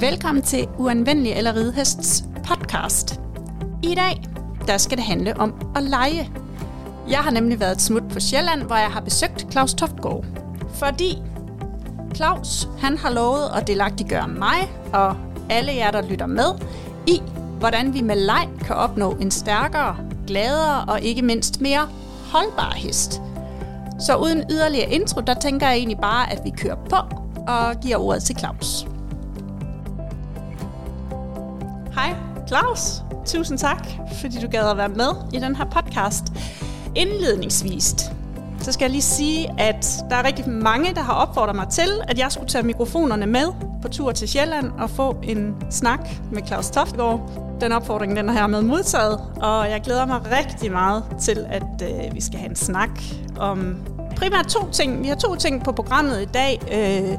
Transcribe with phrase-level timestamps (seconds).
[0.00, 3.20] Velkommen til Uanvendelig eller Ridehests podcast.
[3.82, 4.24] I dag,
[4.66, 6.30] der skal det handle om at lege.
[7.08, 10.24] Jeg har nemlig været et smut på Sjælland, hvor jeg har besøgt Claus Toftgaard.
[10.74, 11.18] Fordi
[12.14, 15.16] Claus, han har lovet at delagtiggøre mig og
[15.50, 16.48] alle jer, der lytter med,
[17.06, 17.22] i
[17.58, 21.88] hvordan vi med leg kan opnå en stærkere, gladere og ikke mindst mere
[22.32, 23.22] holdbar hest.
[24.06, 26.96] Så uden yderligere intro, der tænker jeg egentlig bare, at vi kører på
[27.48, 28.86] og giver ordet til Claus.
[32.48, 33.86] Claus, tusind tak,
[34.20, 36.24] fordi du gad at være med i den her podcast.
[36.94, 37.94] Indledningsvis,
[38.60, 41.88] så skal jeg lige sige, at der er rigtig mange, der har opfordret mig til,
[42.08, 43.46] at jeg skulle tage mikrofonerne med
[43.82, 47.30] på tur til Sjælland og få en snak med Claus Toftgaard.
[47.60, 51.82] Den opfordring den har jeg med modtaget, og jeg glæder mig rigtig meget til, at
[51.82, 52.90] øh, vi skal have en snak
[53.38, 53.76] om
[54.16, 55.02] primært to ting.
[55.02, 56.60] Vi har to ting på programmet i dag.
[56.72, 57.18] Øh,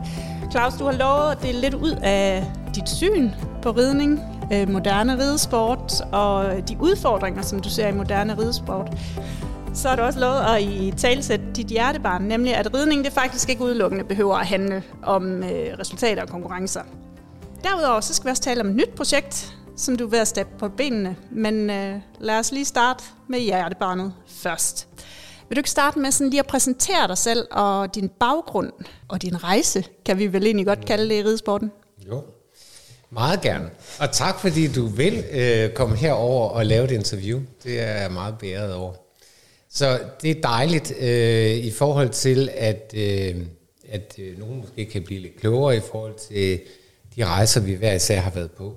[0.51, 3.29] Claus, du har lovet at dele lidt ud af dit syn
[3.61, 4.21] på ridning,
[4.53, 8.97] øh, moderne ridesport og de udfordringer, som du ser i moderne ridesport.
[9.73, 13.49] Så har du også lovet at i talsætte dit hjertebarn, nemlig at ridning det faktisk
[13.49, 16.81] ikke udelukkende behøver at handle om øh, resultater og konkurrencer.
[17.63, 20.27] Derudover så skal vi også tale om et nyt projekt, som du er ved at
[20.27, 21.15] steppe på benene.
[21.31, 24.87] Men øh, lad os lige starte med hjertebarnet først.
[25.49, 28.71] Vil du ikke starte med sådan lige at præsentere dig selv og din baggrund
[29.07, 31.71] og din rejse, kan vi vel egentlig godt kalde det i ridesporten?
[32.07, 32.23] Jo,
[33.09, 33.69] meget gerne.
[33.99, 37.39] Og tak fordi du vil øh, komme herover og lave et interview.
[37.63, 38.93] Det er jeg meget bæret over.
[39.69, 43.35] Så det er dejligt øh, i forhold til, at, øh,
[43.89, 46.59] at øh, nogen måske kan blive lidt klogere i forhold til
[47.15, 48.75] de rejser, vi hver især har været på.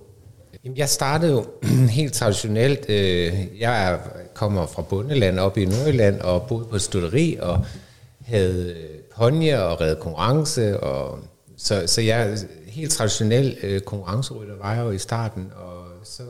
[0.65, 1.47] Jamen, jeg startede jo
[1.99, 2.91] helt traditionelt.
[2.91, 3.99] Øh, jeg er,
[4.35, 7.65] kommer fra Bundeland op i Nordjylland og boede på et studeri og
[8.21, 10.81] havde øh, ponje og redde konkurrence.
[10.81, 11.19] Og,
[11.57, 12.39] så, så jeg
[12.71, 16.23] helt traditionel øh, konkurrencerytter var jeg jo i starten, og så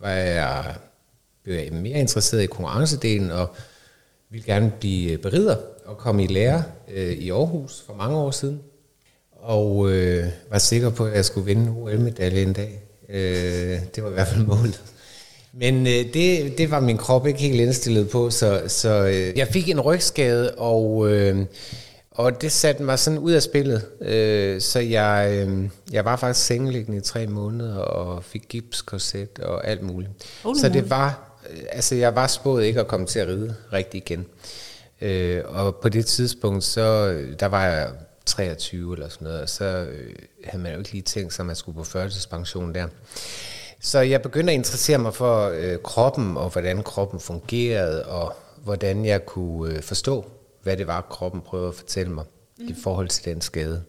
[0.00, 0.74] var jeg,
[1.44, 3.54] blev jeg mere interesseret i konkurrencedelen og
[4.30, 8.30] ville gerne blive øh, berider og komme i lære øh, i Aarhus for mange år
[8.30, 8.60] siden.
[9.32, 12.82] Og øh, var sikker på, at jeg skulle vinde OL-medalje en dag.
[13.08, 14.82] Øh, det var i hvert fald målet.
[15.52, 19.48] Men øh, det, det var min krop ikke helt indstillet på, så, så øh, jeg
[19.48, 21.46] fik en rygskade, og, øh,
[22.18, 23.86] og det satte mig sådan ud af spillet.
[24.00, 29.38] Øh, så jeg, øh, jeg var faktisk sengeliggende i tre måneder, og fik gips, korset
[29.38, 30.10] og alt muligt.
[30.44, 33.54] Oh, så det var, øh, altså jeg var spået ikke at komme til at ride
[33.72, 34.26] rigtig igen.
[35.00, 37.88] Øh, og på det tidspunkt, så der var jeg
[38.26, 40.14] 23 eller sådan noget, og så øh,
[40.44, 42.86] havde man jo ikke lige tænkt sig, at man skulle på førtidspension der.
[43.80, 49.04] Så jeg begyndte at interessere mig for øh, kroppen, og hvordan kroppen fungerede, og hvordan
[49.04, 50.24] jeg kunne øh, forstå,
[50.62, 52.24] hvad det var, kroppen prøvede at fortælle mig
[52.58, 52.68] mm.
[52.68, 53.82] i forhold til den skade.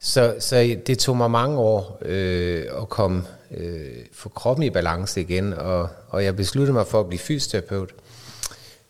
[0.00, 5.20] Så, så det tog mig mange år øh, at komme øh, få kroppen i balance
[5.20, 7.94] igen, og, og jeg besluttede mig for at blive fysioterapeut.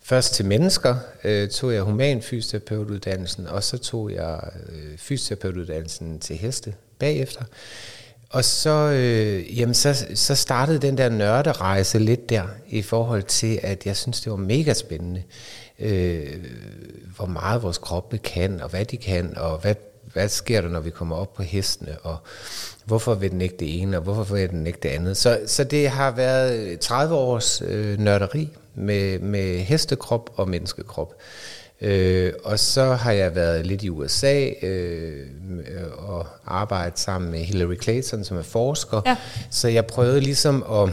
[0.01, 4.39] Først til mennesker øh, tog jeg human fysioterapeutuddannelsen, og så tog jeg
[4.69, 7.43] øh, fysioterapeutuddannelsen til heste bagefter.
[8.29, 13.59] Og så, øh, jamen så, så startede den der nørderejse lidt der, i forhold til,
[13.63, 15.23] at jeg synes, det var mega spændende,
[15.79, 16.33] øh,
[17.15, 19.75] hvor meget vores kroppe kan, og hvad de kan, og hvad,
[20.13, 22.17] hvad sker der, når vi kommer op på hestene, og
[22.85, 25.17] hvorfor vil den ikke det ene, og hvorfor vil den ikke det andet.
[25.17, 31.13] Så, så det har været 30 års øh, nørderi med, med hestekrop og menneskekrop.
[31.81, 35.27] Øh, og så har jeg været lidt i USA øh,
[35.97, 39.01] og arbejdet sammen med Hillary Clayton, som er forsker.
[39.05, 39.17] Ja.
[39.51, 40.89] Så jeg prøvede ligesom at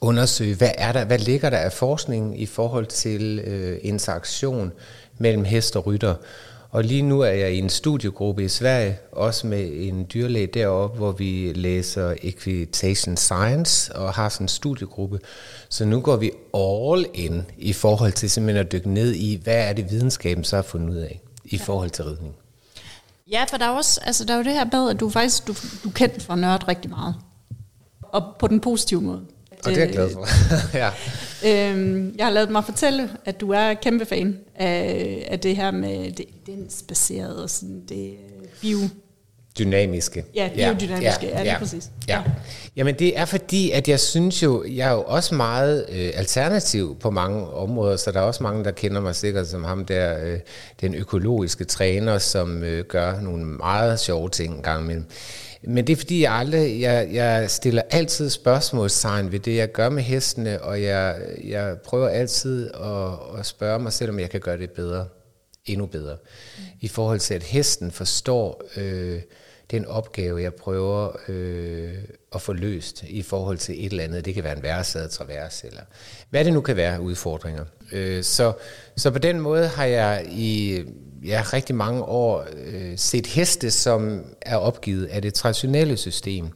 [0.00, 4.72] undersøge, hvad er der, hvad ligger der af forskning i forhold til øh, interaktion
[5.18, 6.14] mellem hest og rytter.
[6.70, 10.96] Og lige nu er jeg i en studiegruppe i Sverige, også med en dyrlæge deroppe,
[10.96, 15.20] hvor vi læser Equitation Science og har sådan en studiegruppe.
[15.68, 19.68] Så nu går vi all in i forhold til simpelthen at dykke ned i, hvad
[19.68, 21.62] er det videnskaben så har fundet ud af i ja.
[21.64, 22.34] forhold til ridning.
[23.30, 25.46] Ja, for der er, også, altså, der er jo det her med, at du faktisk
[25.46, 27.14] du, du kendt for nørd rigtig meget.
[28.02, 29.20] Og på den positive måde.
[29.68, 30.26] Og det er jeg glad for.
[30.82, 30.90] ja.
[31.70, 35.70] øhm, jeg har lavet mig fortælle, at du er kæmpe fan af, af det her
[35.70, 38.14] med det evidensbaseret og sådan det
[38.60, 38.78] bio
[39.58, 40.24] dynamiske.
[40.34, 41.90] Ja, biodynamiske, ja, ja, ja, ja præcis.
[42.08, 42.16] Ja.
[42.16, 42.22] ja.
[42.76, 46.96] Jamen det er fordi, at jeg synes jo, jeg er jo også meget øh, alternativ
[47.00, 50.24] på mange områder, så der er også mange, der kender mig sikkert som ham der,
[50.24, 50.38] øh,
[50.80, 55.04] den økologiske træner, som øh, gør nogle meget sjove ting en gang imellem.
[55.62, 59.88] Men det er fordi, jeg aldrig, jeg, jeg stiller altid spørgsmålstegn ved det, jeg gør
[59.88, 64.40] med hestene, og jeg, jeg prøver altid at, at spørge mig selv, om jeg kan
[64.40, 65.08] gøre det bedre,
[65.66, 66.16] endnu bedre,
[66.58, 66.64] mm.
[66.80, 69.20] i forhold til, at hesten forstår øh,
[69.70, 71.94] det er en opgave, jeg prøver øh,
[72.34, 74.24] at få løst i forhold til et eller andet.
[74.24, 75.82] Det kan være en værsad, travers, eller
[76.30, 77.64] hvad det nu kan være udfordringer.
[77.92, 78.52] Øh, så,
[78.96, 80.82] så på den måde har jeg i
[81.24, 86.48] ja, rigtig mange år øh, set heste, som er opgivet af det traditionelle system.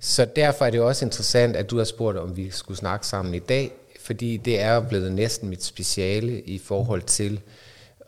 [0.00, 3.34] Så derfor er det også interessant, at du har spurgt, om vi skulle snakke sammen
[3.34, 7.40] i dag, fordi det er blevet næsten mit speciale i forhold til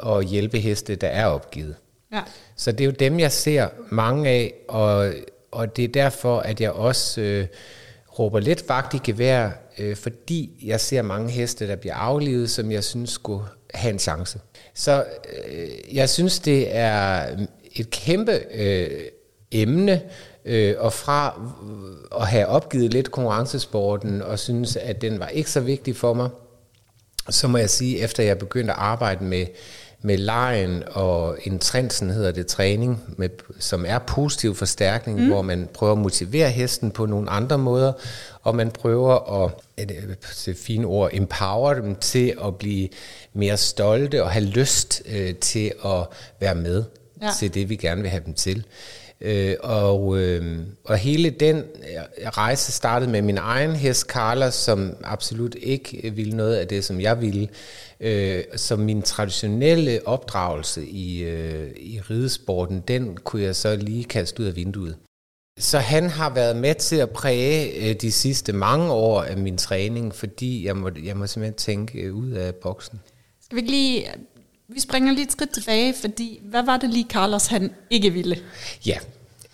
[0.06, 1.74] at hjælpe heste, der er opgivet.
[2.12, 2.22] Ja.
[2.56, 5.12] Så det er jo dem, jeg ser mange af, og,
[5.50, 7.46] og det er derfor, at jeg også øh,
[8.18, 12.72] råber lidt vagt i gevær, øh, fordi jeg ser mange heste, der bliver aflivet, som
[12.72, 14.40] jeg synes skulle have en chance.
[14.74, 15.04] Så
[15.48, 19.00] øh, jeg synes, det er mm, et kæmpe øh,
[19.52, 20.02] emne,
[20.44, 25.50] øh, og fra øh, at have opgivet lidt konkurrencesporten, og synes, at den var ikke
[25.50, 26.30] så vigtig for mig,
[27.30, 29.46] så må jeg sige, efter jeg begyndte at arbejde med
[30.02, 33.28] med lejen og intrinsen hedder det træning, med,
[33.58, 35.28] som er positiv forstærkning, mm.
[35.28, 37.92] hvor man prøver at motivere hesten på nogle andre måder,
[38.42, 39.52] og man prøver at,
[40.46, 42.88] det fine ord, empower dem til at blive
[43.32, 46.06] mere stolte og have lyst øh, til at
[46.40, 46.84] være med
[47.22, 47.30] ja.
[47.38, 48.64] til det, vi gerne vil have dem til.
[49.20, 54.96] Øh, og, øh, og hele den øh, rejse startede med min egen hest, Carla, som
[55.04, 57.48] absolut ikke øh, ville noget af det, som jeg ville.
[58.00, 64.42] Øh, så min traditionelle opdragelse i, øh, i ridesporten, den kunne jeg så lige kaste
[64.42, 64.96] ud af vinduet.
[65.58, 69.58] Så han har været med til at præge øh, de sidste mange år af min
[69.58, 73.00] træning, fordi jeg må, jeg må simpelthen tænke øh, ud af boksen.
[73.42, 74.06] Skal vi ikke lige
[74.68, 78.38] vi springer lige et skridt tilbage, fordi hvad var det lige, Carlos han ikke ville?
[78.86, 78.98] Ja,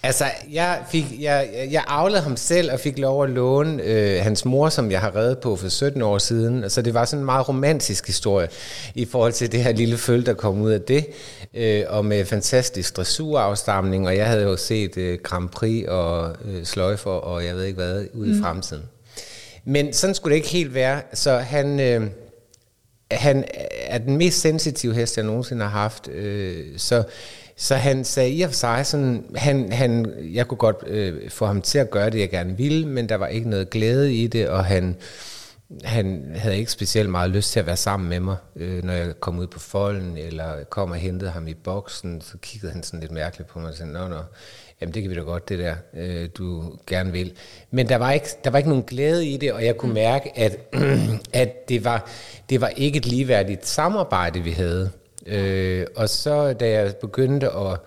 [0.04, 4.44] Altså, jeg, fik, jeg, jeg aflede ham selv og fik lov at låne øh, hans
[4.44, 6.70] mor, som jeg har reddet på for 17 år siden.
[6.70, 8.48] Så det var sådan en meget romantisk historie
[8.94, 11.06] i forhold til det her lille følge, der kom ud af det.
[11.54, 16.64] Øh, og med fantastisk dressurafstamning, og jeg havde jo set øh, Grand Prix og øh,
[16.64, 18.38] sløjfer, og jeg ved ikke hvad, ude mm.
[18.38, 18.82] i fremtiden.
[19.64, 21.02] Men sådan skulle det ikke helt være.
[21.14, 21.80] Så han...
[21.80, 22.06] Øh,
[23.12, 23.44] han
[23.86, 26.08] er den mest sensitive hest, jeg nogensinde har haft.
[26.08, 27.02] Øh, så
[27.56, 31.46] så han sagde i og for sig, sådan, han, han, jeg kunne godt øh, få
[31.46, 34.26] ham til at gøre det, jeg gerne ville, men der var ikke noget glæde i
[34.26, 34.96] det, og han,
[35.84, 39.20] han havde ikke specielt meget lyst til at være sammen med mig, øh, når jeg
[39.20, 43.00] kom ud på folden, eller kom og hentede ham i boksen, så kiggede han sådan
[43.00, 44.18] lidt mærkeligt på mig og sagde, nå, nå,
[44.80, 47.32] jamen det kan vi da godt, det der, øh, du gerne vil.
[47.70, 49.94] Men der var, ikke, der var ikke nogen glæde i det, og jeg kunne mm.
[49.94, 50.56] mærke, at,
[51.32, 52.08] at det, var,
[52.50, 54.90] det var ikke et ligeværdigt samarbejde, vi havde.
[55.26, 57.78] Øh, og så da jeg begyndte at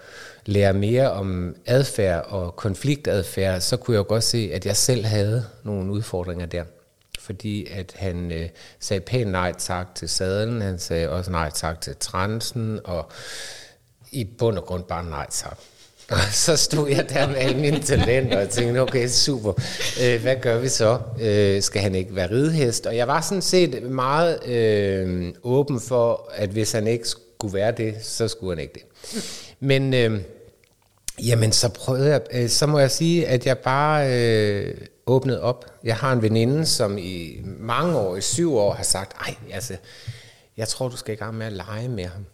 [0.46, 5.06] lære mere om adfærd og konfliktadfærd, så kunne jeg jo godt se, at jeg selv
[5.06, 6.64] havde nogle udfordringer der.
[7.26, 8.50] Fordi at han øh,
[8.80, 13.12] sagde pænt nej tak til sadlen, han sagde også nej tak til transen, og
[14.12, 15.58] i bund og grund bare nej tak.
[16.10, 19.54] Og så stod jeg der med alle mine talenter og tænkte, okay, super,
[20.04, 21.00] øh, hvad gør vi så?
[21.22, 22.86] Øh, skal han ikke være ridehest?
[22.86, 27.72] Og jeg var sådan set meget øh, åben for, at hvis han ikke skulle være
[27.72, 28.84] det, så skulle han ikke det.
[29.60, 30.22] Men øh,
[31.24, 35.66] jamen, så prøvede jeg, øh, så må jeg sige, at jeg bare øh, åbnede op.
[35.84, 39.78] Jeg har en veninde, som i mange år, i syv år, har sagt, ej, altså,
[40.58, 42.26] jeg tror, du skal i gang med at lege med ham.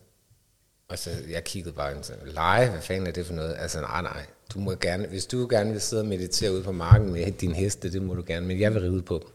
[0.90, 3.56] Og så jeg kiggede bare og sagde, lege, hvad fanden er det for noget?
[3.60, 6.72] Altså, nej, nej, du må gerne, hvis du gerne vil sidde og meditere ude på
[6.72, 9.28] marken med din heste, det må du gerne, men jeg vil ride på dem.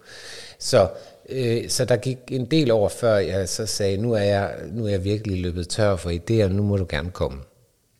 [0.58, 0.88] Så
[1.28, 4.84] Øh, så der gik en del over, før jeg så sagde, nu er jeg, nu
[4.84, 7.38] er jeg virkelig løbet tør for idéer, nu må du gerne komme.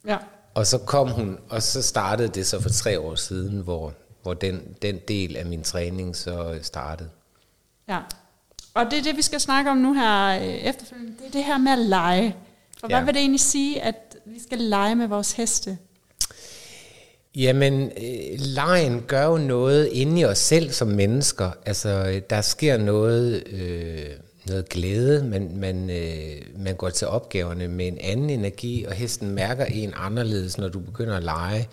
[0.07, 0.17] Ja.
[0.57, 4.35] Og så kom hun, og så startede det så for tre år siden, hvor, hvor
[4.35, 7.09] den, den del af min træning så startede.
[7.89, 7.99] Ja,
[8.75, 11.13] og det er det, vi skal snakke om nu her øh, efterfølgende.
[11.19, 12.37] Det er det her med at lege.
[12.81, 12.97] For ja.
[12.97, 15.79] hvad vil det egentlig sige, at vi skal lege med vores heste?
[17.35, 21.51] Jamen, øh, lejen gør jo noget inde i os selv som mennesker.
[21.67, 24.11] Altså, der sker noget, øh,
[24.49, 29.31] noget glæde, man, man, øh, man går til opgaverne med en anden energi, og hesten
[29.31, 31.69] mærker en anderledes, når du begynder at lege.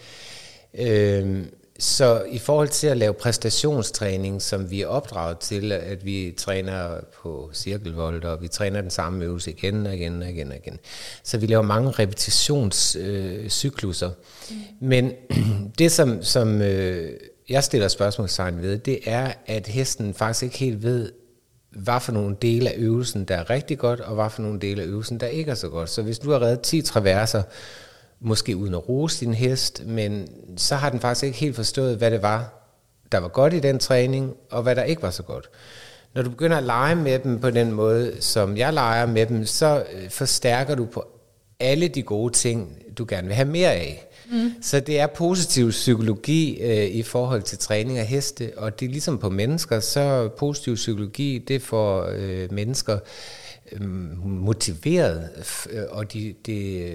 [0.73, 1.45] Øh,
[1.79, 6.97] så i forhold til at lave præstationstræning, som vi er opdraget til, at vi træner
[7.21, 10.79] på cirkelvold, og vi træner den samme øvelse igen og igen og igen og igen.
[11.23, 14.09] Så vi laver mange repetitionscykluser.
[14.09, 14.15] Øh,
[14.51, 14.87] mm.
[14.87, 15.11] Men
[15.79, 17.11] det, som, som øh,
[17.49, 21.11] jeg stiller spørgsmålstegn ved, det er, at hesten faktisk ikke helt ved,
[21.75, 24.81] hvad for nogle dele af øvelsen, der er rigtig godt, og hvad for nogle dele
[24.81, 25.89] af øvelsen, der ikke er så godt.
[25.89, 27.43] Så hvis du har reddet 10 traverser,
[28.19, 30.27] måske uden at rose din hest, men
[30.57, 32.53] så har den faktisk ikke helt forstået, hvad det var,
[33.11, 35.49] der var godt i den træning, og hvad der ikke var så godt.
[36.13, 39.45] Når du begynder at lege med dem på den måde, som jeg leger med dem,
[39.45, 41.07] så øh, forstærker du på
[41.59, 44.09] alle de gode ting, du gerne vil have mere af.
[44.31, 44.53] Mm.
[44.61, 48.89] Så det er positiv psykologi øh, i forhold til træning af heste, og det er
[48.89, 52.99] ligesom på mennesker, så positiv psykologi, det får øh, mennesker
[53.71, 55.29] øhm, øh, motiveret,
[55.89, 56.89] og det de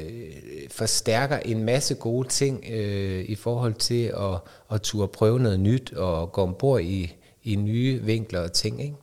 [0.71, 4.41] forstærker en masse gode ting øh, i forhold til at,
[4.73, 8.83] at turde prøve noget nyt og gå ombord i, i nye vinkler og ting.
[8.83, 8.95] Ikke?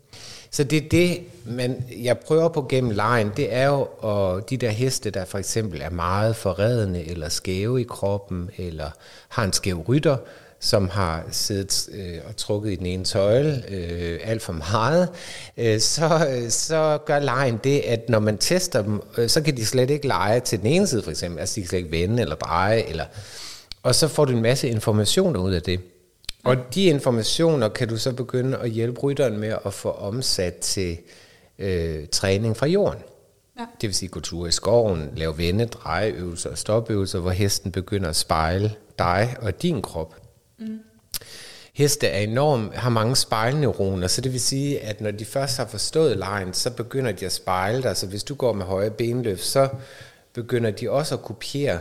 [0.56, 4.58] Så det er det, man, jeg prøver på gennem lejen, det er jo og de
[4.58, 8.90] der heste, der for eksempel er meget forredende eller skæve i kroppen, eller
[9.30, 10.18] har en skæv rytter,
[10.60, 15.10] som har siddet øh, og trukket i den ene tøjle øh, alt for meget,
[15.58, 19.58] øh, så, øh, så gør lejen det, at når man tester dem, øh, så kan
[19.58, 21.92] de slet ikke lege til den ene side for eksempel, altså de kan slet ikke
[21.92, 23.06] vende eller dreje, eller,
[23.84, 25.80] og så får du en masse information ud af det.
[26.46, 30.98] Og de informationer kan du så begynde at hjælpe rytteren med at få omsat til
[31.60, 33.00] øh, træning fra jorden.
[33.60, 33.66] Ja.
[33.82, 38.10] Det vil sige gå tur i skoven, lave vende, drejeøvelser og stopøvelser, hvor hesten begynder
[38.10, 40.16] at spejle dig og din krop.
[40.60, 40.80] Mm.
[41.74, 45.68] Heste er enorm, har mange spejlneuroner, så det vil sige, at når de først har
[45.68, 47.98] forstået lejen, så begynder de at spejle dig.
[47.98, 49.70] Så hvis du går med høje benløft, så
[50.34, 51.80] begynder de også at kopiere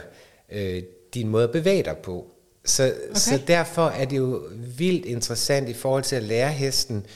[0.53, 0.83] øh,
[1.15, 2.34] din måde at bevæge dig på.
[2.65, 3.21] Så, okay.
[3.21, 4.43] så derfor er det jo
[4.77, 7.07] vildt interessant i forhold til at lære hesten,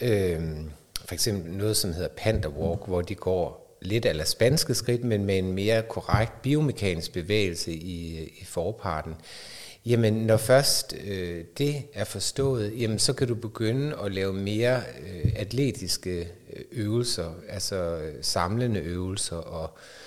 [0.00, 0.40] øh,
[1.04, 5.24] for eksempel noget, som hedder panda walk, hvor de går lidt af spanske skridt, men
[5.24, 9.14] med en mere korrekt biomekanisk bevægelse i, i forparten.
[9.86, 14.76] Jamen, når først øh, det er forstået, jamen, så kan du begynde at lave mere
[14.76, 19.99] øh, atletiske øh, øvelser, altså øh, samlende øvelser og øh,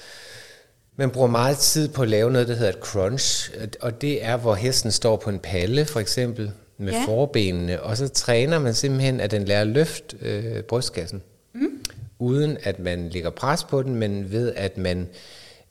[0.95, 4.37] man bruger meget tid på at lave noget, der hedder et crunch, og det er,
[4.37, 7.05] hvor hesten står på en palle, for eksempel, med ja.
[7.05, 11.21] forbenene, og så træner man simpelthen, at den lærer at løfte øh, brystkassen,
[11.53, 11.83] mm.
[12.19, 15.09] uden at man lægger pres på den, men ved at man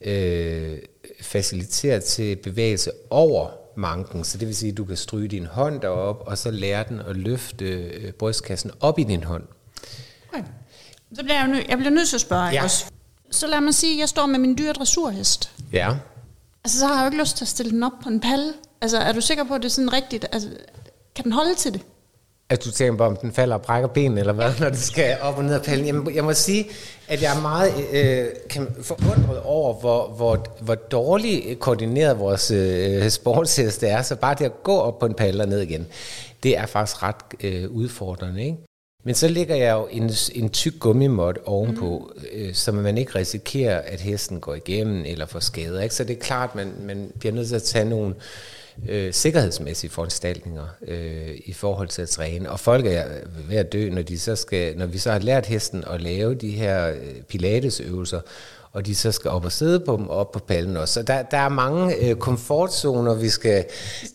[0.01, 0.79] øh,
[1.21, 4.25] faciliterer til bevægelse over manken.
[4.25, 7.01] Så det vil sige, at du kan stryge din hånd derop, og så lære den
[7.01, 9.45] at løfte øh, brystkassen op i din hånd.
[10.33, 10.45] Okay.
[11.15, 12.63] Så bliver jeg, nø- jeg bliver nødt til at spørge, ja.
[12.63, 12.85] også?
[13.33, 15.51] Så lad mig sige, at jeg står med min dyre dressurhest.
[15.73, 15.89] Ja.
[16.65, 18.53] Altså, så har jeg jo ikke lyst til at stille den op på en palle.
[18.81, 20.27] Altså, er du sikker på, at det er sådan rigtigt?
[20.33, 20.49] Altså,
[21.15, 21.81] kan den holde til det?
[22.49, 25.17] At du tænker på, om den falder og brækker benene, eller hvad, når det skal
[25.21, 25.87] op og ned af pallen.
[25.87, 26.67] Jamen, jeg må sige,
[27.09, 33.11] at jeg er meget øh, kan forundret over, hvor, hvor, hvor dårligt koordineret vores øh,
[33.11, 34.03] sportshest er.
[34.03, 35.87] Så bare det at gå op på en palle og ned igen,
[36.43, 38.57] det er faktisk ret øh, udfordrende, ikke?
[39.05, 42.23] Men så ligger jeg jo en, en tyk gummimåt ovenpå, mm.
[42.33, 45.81] øh, så man ikke risikerer, at hesten går igennem eller får skader.
[45.83, 45.95] Ikke?
[45.95, 48.15] Så det er klart, at man, man bliver nødt til at tage nogle
[48.89, 52.51] øh, sikkerhedsmæssige foranstaltninger øh, i forhold til at træne.
[52.51, 53.05] Og folk er
[53.49, 56.35] ved at dø, når, de så skal, når vi så har lært hesten at lave
[56.35, 58.21] de her øh, pilatesøvelser,
[58.73, 60.95] og de så skal op og sidde på dem, op på pallen også.
[60.95, 63.65] Så der, der er mange øh, komfortzoner, vi skal,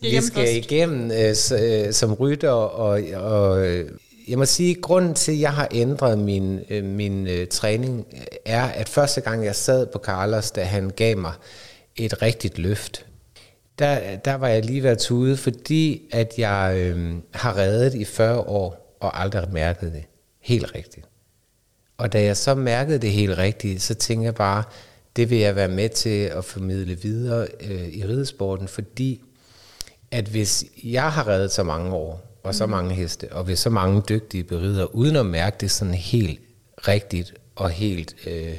[0.00, 3.90] vi skal igennem øh, s, øh, som rytter, og, og øh,
[4.28, 8.06] jeg må sige, at grunden til, at jeg har ændret min, øh, min øh, træning,
[8.44, 11.32] er, at første gang jeg sad på Carlos, da han gav mig
[11.96, 13.06] et rigtigt løft,
[13.78, 18.38] der, der var jeg lige været ude, fordi at jeg øh, har reddet i 40
[18.38, 20.04] år og aldrig mærket det
[20.40, 21.06] helt rigtigt.
[21.96, 24.62] Og da jeg så mærkede det helt rigtigt, så tænkte jeg bare,
[25.16, 29.22] det vil jeg være med til at formidle videre øh, i ridesporten, fordi
[30.10, 33.70] at hvis jeg har reddet så mange år, og så mange heste, og ved så
[33.70, 36.40] mange dygtige berider, uden at mærke det sådan helt
[36.78, 38.58] rigtigt og helt øh,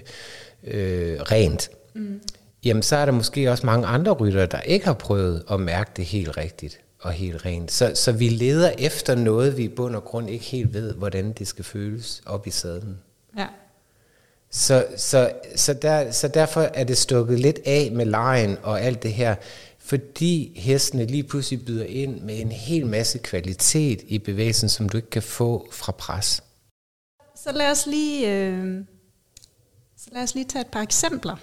[0.64, 2.22] øh, rent, mm.
[2.64, 5.92] jamen så er der måske også mange andre ryttere, der ikke har prøvet at mærke
[5.96, 7.72] det helt rigtigt og helt rent.
[7.72, 11.32] Så, så vi leder efter noget, vi i bund og grund ikke helt ved, hvordan
[11.32, 12.98] det skal føles op i sadlen.
[13.38, 13.48] Ja.
[14.52, 19.04] Så, så, så, der, så derfor er det stukket lidt af med lejen og alt
[19.04, 19.36] det her
[19.90, 24.98] fordi hestene lige pludselig byder ind med en hel masse kvalitet i bevægelsen, som du
[24.98, 26.44] ikke kan få fra pres.
[27.36, 28.84] Så lad os lige, øh,
[29.98, 31.36] så lad os lige tage et par eksempler.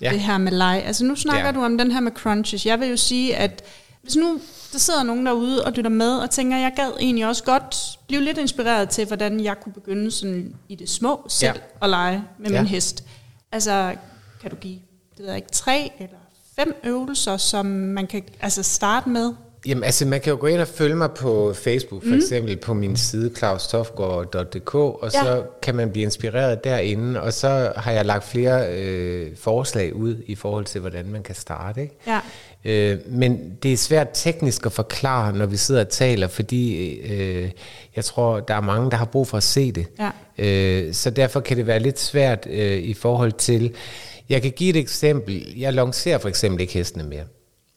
[0.00, 0.10] Ja.
[0.10, 0.82] Det her med leg.
[0.86, 1.52] Altså nu snakker ja.
[1.52, 2.66] du om den her med crunches.
[2.66, 3.64] Jeg vil jo sige, at
[4.02, 4.40] hvis nu
[4.72, 8.20] der sidder nogen derude og lytter med og tænker, jeg gad egentlig også godt blive
[8.20, 11.84] lidt inspireret til, hvordan jeg kunne begynde sådan i det små selv ja.
[11.84, 12.60] at lege med ja.
[12.60, 13.04] min hest.
[13.52, 13.94] Altså,
[14.40, 14.78] kan du give,
[15.10, 16.21] det ved jeg ikke, tre eller
[16.64, 19.32] fem øvelser, som man kan altså starte med?
[19.66, 22.16] Jamen altså, man kan jo gå ind og følge mig på Facebook, for mm.
[22.16, 25.24] eksempel på min side klaustofgård.dk, og ja.
[25.24, 30.16] så kan man blive inspireret derinde, og så har jeg lagt flere øh, forslag ud
[30.26, 31.82] i forhold til, hvordan man kan starte.
[31.82, 31.96] Ikke?
[32.06, 32.20] Ja.
[32.64, 37.50] Øh, men det er svært teknisk at forklare, når vi sidder og taler, fordi øh,
[37.96, 39.86] jeg tror, der er mange, der har brug for at se det.
[39.98, 40.10] Ja.
[40.38, 43.74] Øh, så derfor kan det være lidt svært øh, i forhold til
[44.32, 45.54] Jeg kan give et eksempel.
[45.56, 47.24] Jeg lancerer for eksempel ikke hestene mere.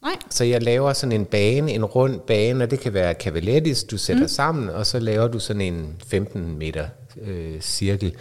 [0.02, 0.16] Nej.
[0.30, 3.98] Så jeg laver sådan en bane, en rund bane, og det kan være cavalettis, du
[3.98, 4.28] sætter mm.
[4.28, 6.88] sammen, og så laver du sådan en 15 meter
[7.22, 8.16] øh, cirkel.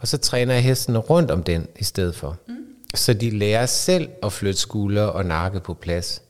[0.00, 2.36] Og så træner jeg hestene rundt om den i stedet for.
[2.48, 2.54] Mm.
[2.94, 6.22] Så de lærer selv at flytte skuldre og nakke på plads.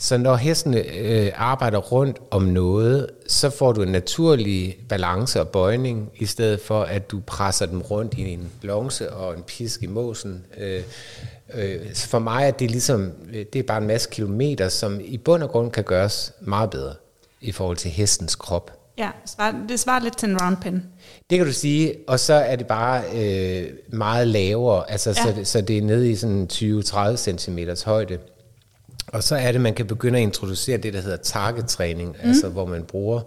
[0.00, 5.48] Så når hestene øh, arbejder rundt om noget, så får du en naturlig balance og
[5.48, 9.82] bøjning, i stedet for at du presser dem rundt i en lonce og en pisk
[9.82, 10.44] i måsen.
[10.58, 10.82] Øh,
[11.54, 15.00] øh, så for mig er det ligesom, øh, det er bare en masse kilometer, som
[15.04, 16.94] i bund og grund kan gøres meget bedre
[17.40, 18.70] i forhold til hestens krop.
[18.98, 19.10] Ja,
[19.68, 20.82] det svarer lidt til en round pin.
[21.30, 25.14] Det kan du sige, og så er det bare øh, meget lavere, altså ja.
[25.14, 28.18] så, så det er nede i sådan 20-30 cm højde.
[29.12, 32.28] Og så er det, man kan begynde at introducere det, der hedder targettræning, mm.
[32.28, 33.20] altså hvor man bruger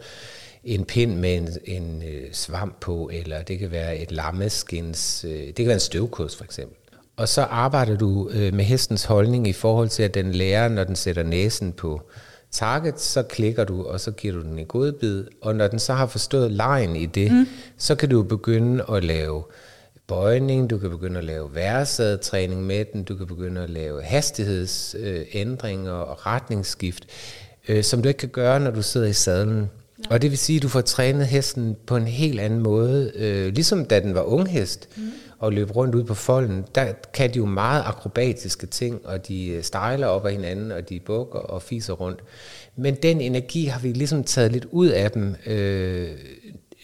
[0.64, 5.48] en pind med en, en øh, svamp på, eller det kan være et lammeskins, øh,
[5.48, 6.78] det kan være en støvkost for eksempel.
[7.18, 10.84] Og så arbejder du øh, med hestens holdning i forhold til, at den lærer, når
[10.84, 12.02] den sætter næsen på
[12.52, 15.28] target, så klikker du, og så giver du den en godbid.
[15.42, 17.48] Og når den så har forstået lejen i det, mm.
[17.78, 19.44] så kan du begynde at lave
[20.08, 25.92] bøjning, du kan begynde at lave værsadetræning med den, du kan begynde at lave hastighedsændringer
[25.92, 27.06] og retningsskift,
[27.68, 29.70] øh, som du ikke kan gøre, når du sidder i sadlen.
[30.00, 30.14] Ja.
[30.14, 33.54] Og det vil sige, at du får trænet hesten på en helt anden måde, øh,
[33.54, 35.12] ligesom da den var unghest mm.
[35.40, 39.48] og løb rundt ud på folden, der kan de jo meget akrobatiske ting, og de
[39.48, 42.20] øh, stejler op ad hinanden, og de bukker og fiser rundt.
[42.76, 46.10] Men den energi har vi ligesom taget lidt ud af dem, øh,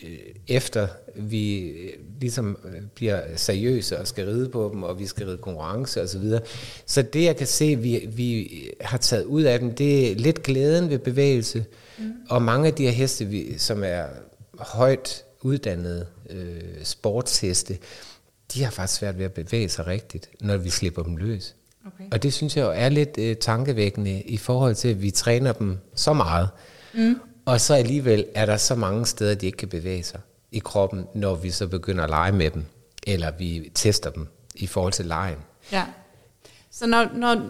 [0.03, 1.71] øh efter vi
[2.19, 6.07] ligesom øh, bliver seriøse og skal ride på dem, og vi skal ride konkurrence osv.
[6.07, 6.41] Så, videre.
[6.85, 10.43] så det jeg kan se, vi, vi har taget ud af dem, det er lidt
[10.43, 11.65] glæden ved bevægelse,
[11.97, 12.11] mm.
[12.29, 14.03] og mange af de her heste, vi, som er
[14.57, 17.77] højt uddannede øh, sportsheste,
[18.53, 21.55] de har faktisk svært ved at bevæge sig rigtigt, når vi slipper dem løs.
[21.85, 22.03] Okay.
[22.11, 25.51] Og det synes jeg jo er lidt øh, tankevækkende i forhold til, at vi træner
[25.53, 26.49] dem så meget,
[26.93, 27.15] mm.
[27.45, 30.19] og så alligevel er der så mange steder, de ikke kan bevæge sig
[30.51, 32.65] i kroppen, når vi så begynder at lege med dem,
[33.07, 35.37] eller vi tester dem i forhold til lejen.
[35.71, 35.83] Ja.
[36.71, 37.41] Så når, når,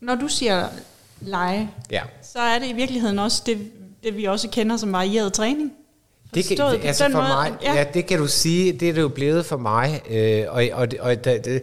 [0.00, 0.68] når du siger
[1.20, 2.02] lege, ja.
[2.22, 3.70] så er det i virkeligheden også det,
[4.02, 5.72] det vi også kender som varieret træning?
[6.34, 7.74] Det kan, det, altså for måde, mig, ja.
[7.74, 10.88] ja, det kan du sige, det er det jo blevet for mig, øh, og, og,
[11.00, 11.62] og det, det,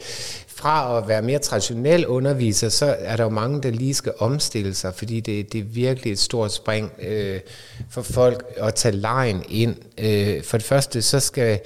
[0.59, 4.73] fra at være mere traditionel underviser, så er der jo mange, der lige skal omstille
[4.73, 7.39] sig, fordi det, det er virkelig et stort spring øh,
[7.89, 9.75] for folk at tage lejen ind.
[9.97, 11.59] Øh, for det første, så skal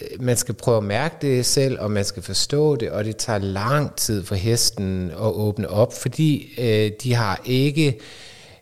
[0.00, 3.16] øh, man skal prøve at mærke det selv, og man skal forstå det, og det
[3.16, 7.98] tager lang tid for hesten at åbne op, fordi øh, de har ikke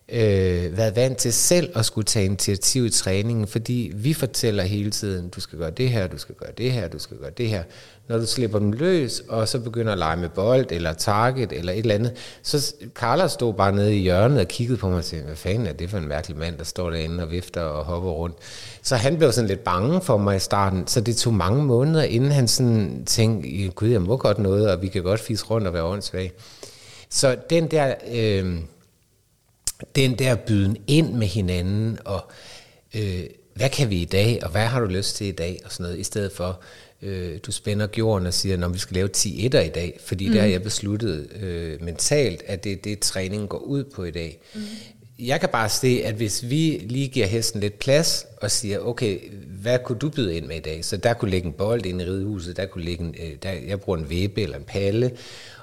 [0.09, 4.91] øh, været vant til selv at skulle tage initiativ i træningen, fordi vi fortæller hele
[4.91, 7.49] tiden, du skal gøre det her, du skal gøre det her, du skal gøre det
[7.49, 7.63] her.
[8.09, 11.73] Når du slipper dem løs, og så begynder at lege med bold, eller target, eller
[11.73, 15.05] et eller andet, så Carla stod bare nede i hjørnet og kiggede på mig og
[15.05, 17.85] sagde, hvad fanden er det for en mærkelig mand, der står derinde og vifter og
[17.85, 18.37] hopper rundt.
[18.83, 22.03] Så han blev sådan lidt bange for mig i starten, så det tog mange måneder,
[22.03, 25.67] inden han sådan tænkte, gud, jeg må godt noget, og vi kan godt fise rundt
[25.67, 26.33] og være åndssvage.
[27.11, 27.95] Så den der...
[28.13, 28.57] Øh,
[29.97, 32.31] den der byden ind med hinanden, og
[32.95, 35.73] øh, hvad kan vi i dag, og hvad har du lyst til i dag, og
[35.73, 36.61] sådan noget, i stedet for,
[37.03, 40.27] øh, du spænder gjorden og siger, når vi skal lave 10 etter i dag, fordi
[40.27, 40.33] mm.
[40.33, 44.11] der har jeg besluttet øh, mentalt, at det er det, træningen går ud på i
[44.11, 44.41] dag.
[44.55, 44.61] Mm.
[45.19, 49.19] Jeg kan bare se, at hvis vi lige giver hesten lidt plads, og siger, okay,
[49.63, 50.85] hvad kunne du byde ind med i dag?
[50.85, 53.51] Så der kunne ligge en bold ind i ridehuset, der kunne ligge en, øh, der,
[53.51, 55.11] jeg bruger en væbe eller en palle,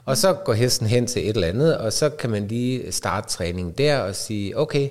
[0.06, 3.30] og så går hesten hen til et eller andet, og så kan man lige starte
[3.30, 4.90] træningen der og sige, okay,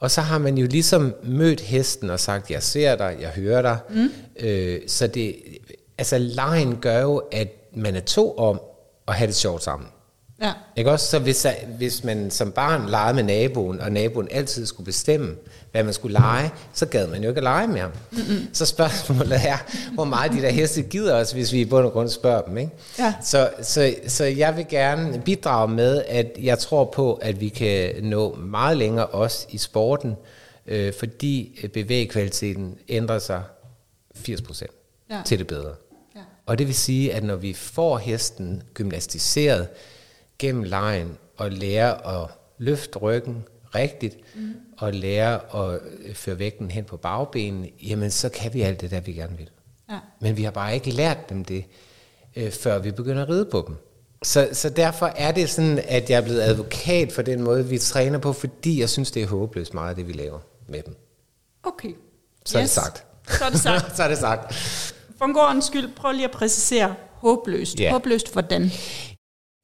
[0.00, 3.62] og så har man jo ligesom mødt hesten og sagt, jeg ser dig, jeg hører
[3.62, 3.78] dig.
[3.90, 4.10] Mm.
[4.40, 5.36] Øh, så det,
[5.98, 8.60] altså lejen gør jo, at man er to om
[9.08, 9.88] at have det sjovt sammen.
[10.42, 10.52] Ja.
[10.76, 11.06] Ikke også?
[11.06, 15.36] Så hvis, hvis man som barn legede med naboen, og naboen altid skulle bestemme,
[15.72, 17.90] hvad man skulle lege, så gad man jo ikke at lege mere.
[18.10, 18.48] Mm-hmm.
[18.52, 19.56] Så spørgsmålet er,
[19.94, 22.58] hvor meget de der heste gider os, hvis vi i bund og grund spørger dem.
[22.58, 22.72] Ikke?
[22.98, 23.14] Ja.
[23.22, 27.94] Så, så, så jeg vil gerne bidrage med, at jeg tror på, at vi kan
[28.02, 30.16] nå meget længere også i sporten,
[30.66, 33.42] øh, fordi bevægekvaliteten ændrer sig
[34.28, 34.62] 80%
[35.10, 35.22] ja.
[35.24, 35.74] til det bedre.
[36.46, 39.68] Og det vil sige, at når vi får hesten gymnastiseret,
[40.38, 44.54] gennem lejen og lære at løfte ryggen rigtigt, mm.
[44.78, 48.90] og lære at øh, føre vægten hen på bagbenene, jamen så kan vi alt det
[48.90, 49.50] der, vi gerne vil.
[49.90, 49.98] Ja.
[50.20, 51.64] Men vi har bare ikke lært dem det,
[52.36, 53.76] øh, før vi begynder at ride på dem.
[54.22, 57.78] Så, så derfor er det sådan, at jeg er blevet advokat for den måde, vi
[57.78, 60.96] træner på, fordi jeg synes, det er håbløst meget, det vi laver med dem.
[61.62, 61.92] Okay.
[62.44, 62.60] Så yes.
[62.60, 63.04] er det sagt.
[63.38, 63.92] Så er det sagt.
[63.96, 64.54] så er det sagt.
[65.18, 67.80] For en god ordens skyld, prøv lige at præcisere håbløst.
[67.80, 67.92] Ja.
[67.92, 68.70] Håbløst hvordan?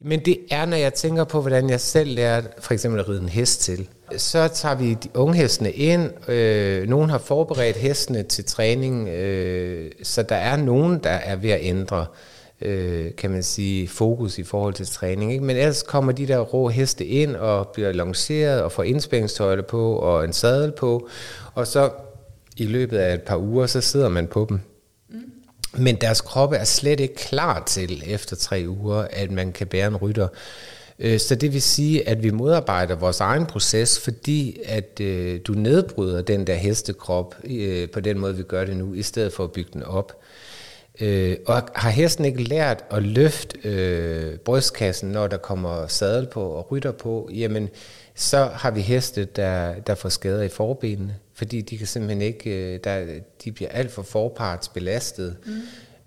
[0.05, 3.23] Men det er, når jeg tænker på, hvordan jeg selv lærte for eksempel at ride
[3.23, 3.89] en hest til.
[4.17, 6.31] Så tager vi de unge hestene ind.
[6.31, 11.51] Øh, nogen har forberedt hestene til træning, øh, så der er nogen, der er ved
[11.51, 12.07] at ændre
[12.61, 15.33] øh, kan man sige, fokus i forhold til træning.
[15.33, 15.45] Ikke?
[15.45, 19.93] Men ellers kommer de der rå heste ind og bliver lanceret og får indspændingstøjle på
[19.93, 21.09] og en sadel på.
[21.55, 21.91] Og så
[22.57, 24.61] i løbet af et par uger, så sidder man på dem.
[25.73, 29.87] Men deres kroppe er slet ikke klar til efter tre uger, at man kan bære
[29.87, 30.29] en rytter.
[30.99, 35.53] Øh, så det vil sige, at vi modarbejder vores egen proces, fordi at øh, du
[35.53, 39.45] nedbryder den der hestekrop øh, på den måde, vi gør det nu, i stedet for
[39.45, 40.21] at bygge den op.
[41.01, 46.43] Øh, og har hesten ikke lært at løfte øh, brystkassen, når der kommer sadel på
[46.43, 47.69] og rytter på, jamen
[48.15, 52.51] så har vi heste, der, der får skader i forbenene, fordi de kan simpelthen ikke,
[52.51, 55.37] øh, der, de bliver alt for forpartsbelastet.
[55.47, 55.53] Mm.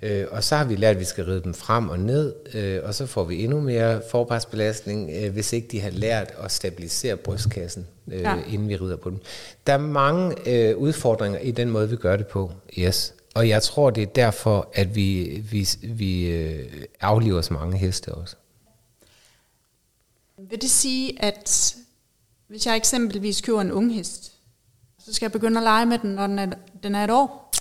[0.01, 2.79] Øh, og så har vi lært, at vi skal ride dem frem og ned, øh,
[2.83, 7.17] og så får vi endnu mere forpartsbelastning, øh, hvis ikke de har lært at stabilisere
[7.17, 8.35] brystkassen, øh, Ja.
[8.35, 8.43] ja.
[8.49, 9.19] inden vi rider på dem.
[9.67, 13.13] Der er mange øh, udfordringer i den måde, vi gør det på, yes.
[13.35, 16.65] Og jeg tror, det er derfor, at vi, vi, vi øh,
[17.01, 18.35] afliver så mange heste også.
[20.49, 21.75] Vil det sige, at
[22.47, 24.32] hvis jeg eksempelvis køber en unghest,
[25.05, 26.47] så skal jeg begynde at lege med den, når den er,
[26.83, 27.51] den er et år?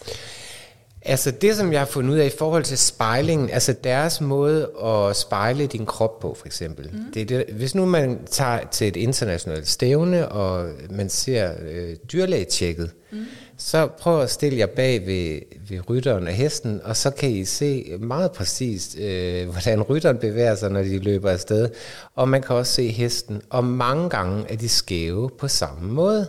[1.04, 4.70] Altså det, som jeg har fundet ud af i forhold til spejlingen, altså deres måde
[4.84, 6.90] at spejle din krop på, for eksempel.
[6.92, 7.12] Mm.
[7.14, 11.96] Det er det, hvis nu man tager til et internationalt stævne, og man ser øh,
[12.12, 13.24] dyrlægetjekket, mm.
[13.56, 17.44] så prøv at stille jer bag ved, ved rytteren og hesten, og så kan I
[17.44, 21.68] se meget præcist, øh, hvordan rytteren bevæger sig, når de løber afsted.
[22.14, 26.28] Og man kan også se hesten, og mange gange er de skæve på samme måde.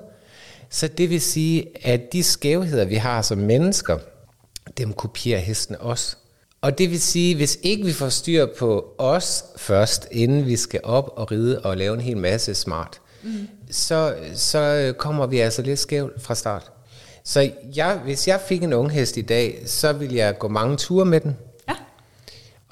[0.74, 3.98] Så det vil sige, at de skævheder, vi har som mennesker,
[4.78, 6.16] dem kopierer hesten også.
[6.62, 10.80] Og det vil sige, hvis ikke vi får styr på os først, inden vi skal
[10.84, 13.48] op og ride og lave en hel masse smart, mm.
[13.72, 16.72] så, så kommer vi altså lidt skævt fra start.
[17.24, 20.78] Så jeg, hvis jeg fik en ung hest i dag, så ville jeg gå mange
[20.78, 21.38] ture med den.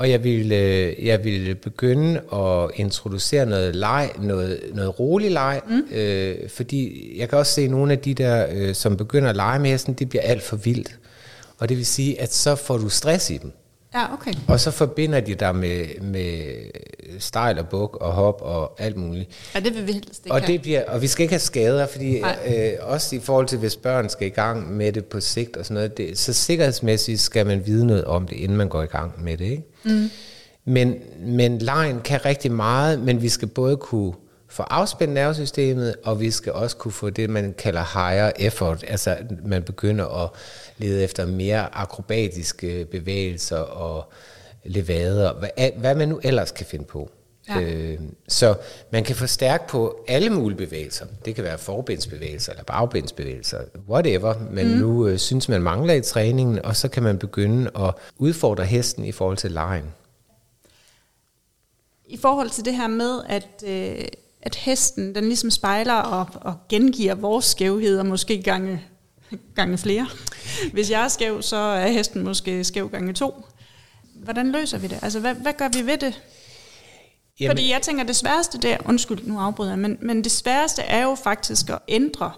[0.02, 5.62] Og jeg ville, øh, jeg ville begynde at introducere noget leg, noget, noget rolig leg,
[5.68, 5.96] mm.
[5.96, 9.36] øh, fordi jeg kan også se, at nogle af de der, øh, som begynder at
[9.36, 11.00] lege med hesten, det bliver alt for vildt.
[11.58, 13.52] Og det vil sige, at så får du stress i dem.
[13.94, 14.34] Ja, okay.
[14.48, 16.44] Og så forbinder de dig med, med
[17.20, 19.30] stejl og buk og hop og alt muligt.
[19.56, 21.88] Ja, det vil vi helst ikke Og, det bliver, og vi skal ikke have skader,
[21.88, 22.38] fordi Nej.
[22.48, 25.66] øh, også i forhold til, hvis børn skal i gang med det på sigt og
[25.66, 28.86] sådan noget, det, så sikkerhedsmæssigt skal man vide noget om det, inden man går i
[28.86, 29.46] gang med det.
[29.46, 29.64] Ikke?
[29.84, 30.10] Mm.
[30.66, 34.14] Men, men lejen kan rigtig meget, men vi skal både kunne
[34.52, 39.12] få afspændt nervesystemet, og vi skal også kunne få det, man kalder higher effort, altså
[39.12, 40.30] at man begynder at
[40.78, 44.12] lede efter mere akrobatiske bevægelser og
[44.64, 47.10] levader, hvad, hvad man nu ellers kan finde på.
[47.50, 47.62] Ja.
[47.62, 48.56] Øh, så
[48.92, 51.06] man kan forstærke på alle mulige bevægelser.
[51.26, 53.58] Det kan være forbindsbevægelser eller bagbindsbevægelser,
[53.90, 54.74] whatever, men mm.
[54.74, 59.06] nu øh, synes man mangler i træningen, og så kan man begynde at udfordre hesten
[59.06, 59.86] i forhold til lejen.
[62.06, 64.06] I forhold til det her med, at, øh,
[64.42, 68.82] at hesten den ligesom spejler og, og gengiver vores skævheder, måske gange,
[69.56, 70.08] gange flere.
[70.74, 73.46] Hvis jeg er skæv, så er hesten måske skæv gange to.
[74.16, 75.00] Hvordan løser vi det?
[75.02, 76.22] Altså, hvad, hvad gør vi ved det?
[77.40, 77.50] Jamen.
[77.52, 81.04] Fordi jeg tænker, det sværeste der, undskyld, nu afbryder jeg, men, men det sværeste er
[81.04, 82.32] jo faktisk at ændre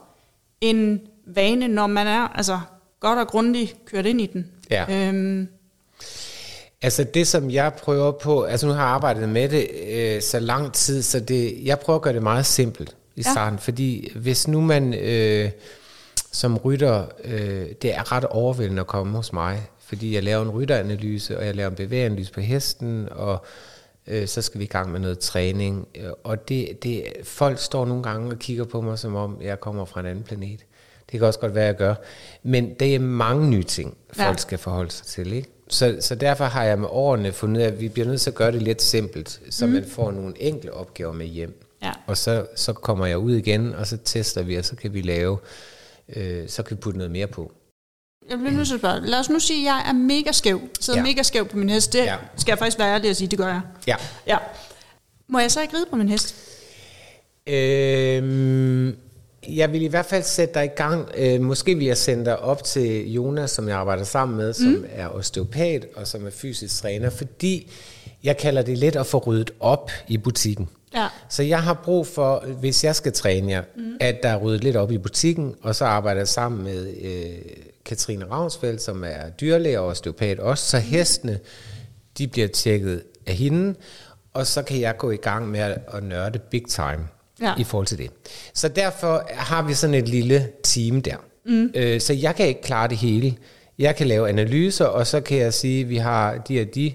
[0.61, 2.59] en vane, når man er altså,
[2.99, 4.51] godt og grundigt kørt ind i den.
[4.69, 5.07] Ja.
[5.07, 5.47] Øhm,
[6.83, 10.39] Altså det, som jeg prøver på, altså nu har jeg arbejdet med det øh, så
[10.39, 13.31] lang tid, så det, jeg prøver at gøre det meget simpelt i Ja.
[13.31, 15.51] starten, fordi hvis nu man øh,
[16.31, 20.49] som rytter, øh, det er ret overvældende at komme hos mig, fordi jeg laver en
[20.49, 23.45] rytteranalyse, og jeg laver en bevægeanalyse på hesten, og
[24.07, 27.85] øh, så skal vi i gang med noget træning, øh, og det, det, folk står
[27.85, 30.59] nogle gange og kigger på mig, som om jeg kommer fra en anden planet.
[31.11, 31.95] Det kan også godt være, jeg gør.
[32.43, 34.37] Men det er mange nye ting, folk ja.
[34.37, 35.33] skal forholde sig til.
[35.33, 35.49] Ikke?
[35.73, 38.29] Så, så derfor har jeg med årene fundet ud af, at vi bliver nødt til
[38.29, 39.71] at gøre det lidt simpelt, så mm.
[39.71, 41.63] man får nogle enkle opgaver med hjem.
[41.83, 41.91] Ja.
[42.07, 45.01] Og så, så kommer jeg ud igen, og så tester vi, og så kan vi
[45.01, 45.37] lave,
[46.15, 47.51] øh, så kan vi putte noget mere på.
[48.29, 49.01] Jeg bliver nødt til at spørge.
[49.01, 50.61] Lad os nu sige, at jeg er mega skæv.
[50.79, 50.97] Så ja.
[50.97, 51.03] Ja.
[51.03, 51.93] mega skæv på min hest.
[51.93, 51.99] Det.
[51.99, 52.15] Ja.
[52.37, 53.61] skal jeg faktisk være ærlig at sige, det gør jeg.
[53.87, 53.95] Ja.
[54.27, 54.37] Ja.
[55.27, 56.35] Må jeg så ikke ride på min hest?
[57.47, 58.97] Øhm,
[59.47, 61.09] jeg vil i hvert fald sætte dig i gang.
[61.17, 64.67] Øh, måske vil jeg sende dig op til Jonas, som jeg arbejder sammen med, som
[64.67, 64.85] mm.
[64.91, 67.71] er osteopat og som er fysisk træner, fordi
[68.23, 70.69] jeg kalder det lidt at få ryddet op i butikken.
[70.95, 71.07] Ja.
[71.29, 73.97] Så jeg har brug for, hvis jeg skal træne jer, mm.
[73.99, 77.51] at der er ryddet lidt op i butikken, og så arbejder jeg sammen med øh,
[77.85, 81.39] Katrine Ravnsfeldt, som er dyrlæge og osteopat også, så hestene,
[82.17, 83.75] de bliver tjekket af hende,
[84.33, 87.07] og så kan jeg gå i gang med at, at nørde big time
[87.41, 87.53] ja.
[87.57, 88.11] i forhold til det.
[88.53, 91.15] Så derfor har vi sådan et lille team der.
[91.45, 91.71] Mm.
[91.75, 93.37] Øh, så jeg kan ikke klare det hele.
[93.79, 96.93] Jeg kan lave analyser, og så kan jeg sige, at vi har de og de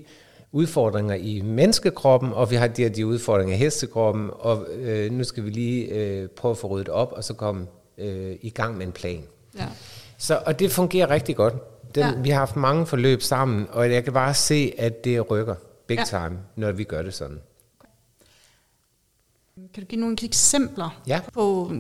[0.53, 5.25] udfordringer i menneskekroppen, og vi har de her de udfordringer i hestekroppen, og øh, nu
[5.25, 7.67] skal vi lige øh, prøve at få ryddet op, og så komme
[7.99, 9.23] øh, i gang med en plan.
[9.59, 9.67] Ja.
[10.19, 11.55] Så, og det fungerer rigtig godt.
[11.95, 12.13] Den, ja.
[12.23, 15.55] Vi har haft mange forløb sammen, og jeg kan bare se, at det rykker
[15.87, 16.05] big ja.
[16.05, 17.39] time, når vi gør det sådan.
[19.75, 21.21] Kan du give nogle eksempler ja.
[21.33, 21.73] på,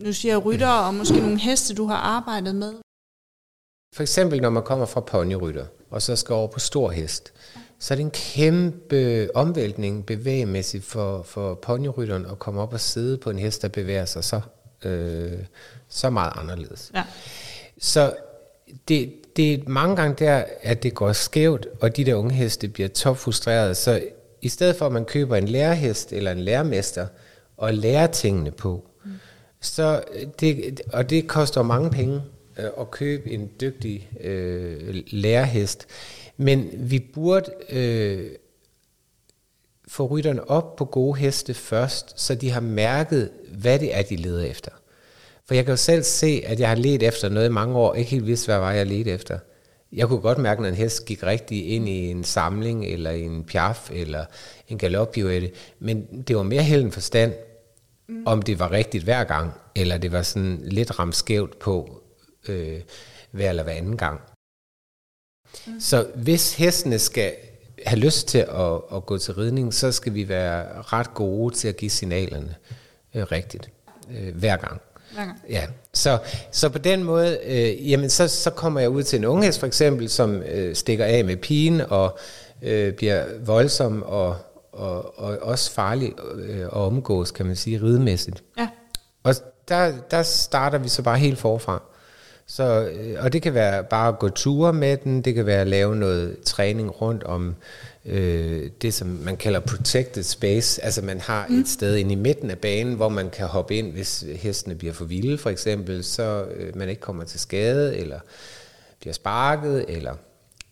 [0.00, 2.74] nu siger jeg rytter, og måske nogle heste, du har arbejdet med?
[3.94, 7.32] For eksempel, når man kommer fra ponyrytter, og så skal over på stor hest,
[7.78, 13.18] så er det en kæmpe omvæltning bevægemæssigt for, for ponyrytteren at komme op og sidde
[13.18, 14.40] på en hest, der bevæger sig så,
[14.84, 15.38] øh,
[15.88, 16.90] så meget anderledes.
[16.94, 17.04] Ja.
[17.78, 18.14] Så
[18.88, 22.68] det, det er mange gange der, at det går skævt, og de der unge heste
[22.68, 23.74] bliver topfrustrerede.
[23.74, 24.02] Så
[24.42, 27.06] i stedet for, at man køber en lærerhest eller en lærermester
[27.56, 29.10] og lærer tingene på, mm.
[29.60, 30.02] så
[30.40, 32.22] det, og det koster mange penge
[32.58, 35.86] øh, at købe en dygtig øh, lærerhest,
[36.36, 38.30] men vi burde øh,
[39.88, 44.16] få rytterne op på gode heste først, så de har mærket, hvad det er, de
[44.16, 44.70] leder efter.
[45.46, 47.94] For jeg kan jo selv se, at jeg har let efter noget i mange år,
[47.94, 49.38] ikke helt vidste, hvad var jeg ledte efter.
[49.92, 53.44] Jeg kunne godt mærke, når en hest gik rigtig ind i en samling, eller en
[53.44, 54.24] piaf, eller
[54.68, 57.32] en galoppirouette, men det var mere held forstand,
[58.08, 58.22] mm.
[58.26, 62.02] om det var rigtigt hver gang, eller det var sådan lidt ramt skævt på
[62.48, 62.80] øh,
[63.30, 64.20] hver eller hver anden gang.
[65.66, 65.80] Mm.
[65.80, 67.32] Så hvis hestene skal
[67.86, 71.68] have lyst til at, at gå til ridning, så skal vi være ret gode til
[71.68, 72.56] at give signalerne
[73.14, 73.70] øh, rigtigt
[74.10, 74.80] øh, hver gang.
[75.48, 75.62] Ja,
[75.94, 76.18] så,
[76.52, 79.66] så på den måde, øh, jamen så, så kommer jeg ud til en unghest for
[79.66, 82.18] eksempel, som øh, stikker af med pigen og
[82.62, 84.36] øh, bliver voldsom og,
[84.72, 88.42] og, og også farlig øh, at omgås, kan man sige, ridemæssigt.
[88.58, 88.68] Ja.
[89.22, 89.34] Og
[89.68, 91.82] der, der starter vi så bare helt forfra.
[92.46, 95.60] Så, øh, og det kan være bare at gå ture med den, det kan være
[95.60, 97.54] at lave noget træning rundt om øh,
[98.82, 100.84] det, som man kalder protected space.
[100.84, 101.60] Altså man har mm.
[101.60, 104.94] et sted inde i midten af banen, hvor man kan hoppe ind, hvis hestene bliver
[104.94, 108.18] for vilde for eksempel, så øh, man ikke kommer til skade, eller
[109.00, 110.14] bliver sparket, eller...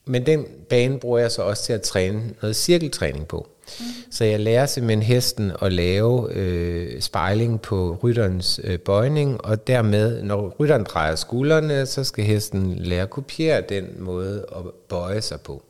[0.05, 3.49] Men den bane bruger jeg så også til at træne noget cirkeltræning på.
[3.81, 3.85] Mm.
[4.11, 10.23] Så jeg lærer simpelthen hesten at lave øh, spejling på rytterens øh, bøjning, og dermed,
[10.23, 15.41] når rytteren drejer skuldrene, så skal hesten lære at kopiere den måde at bøje sig
[15.41, 15.63] på.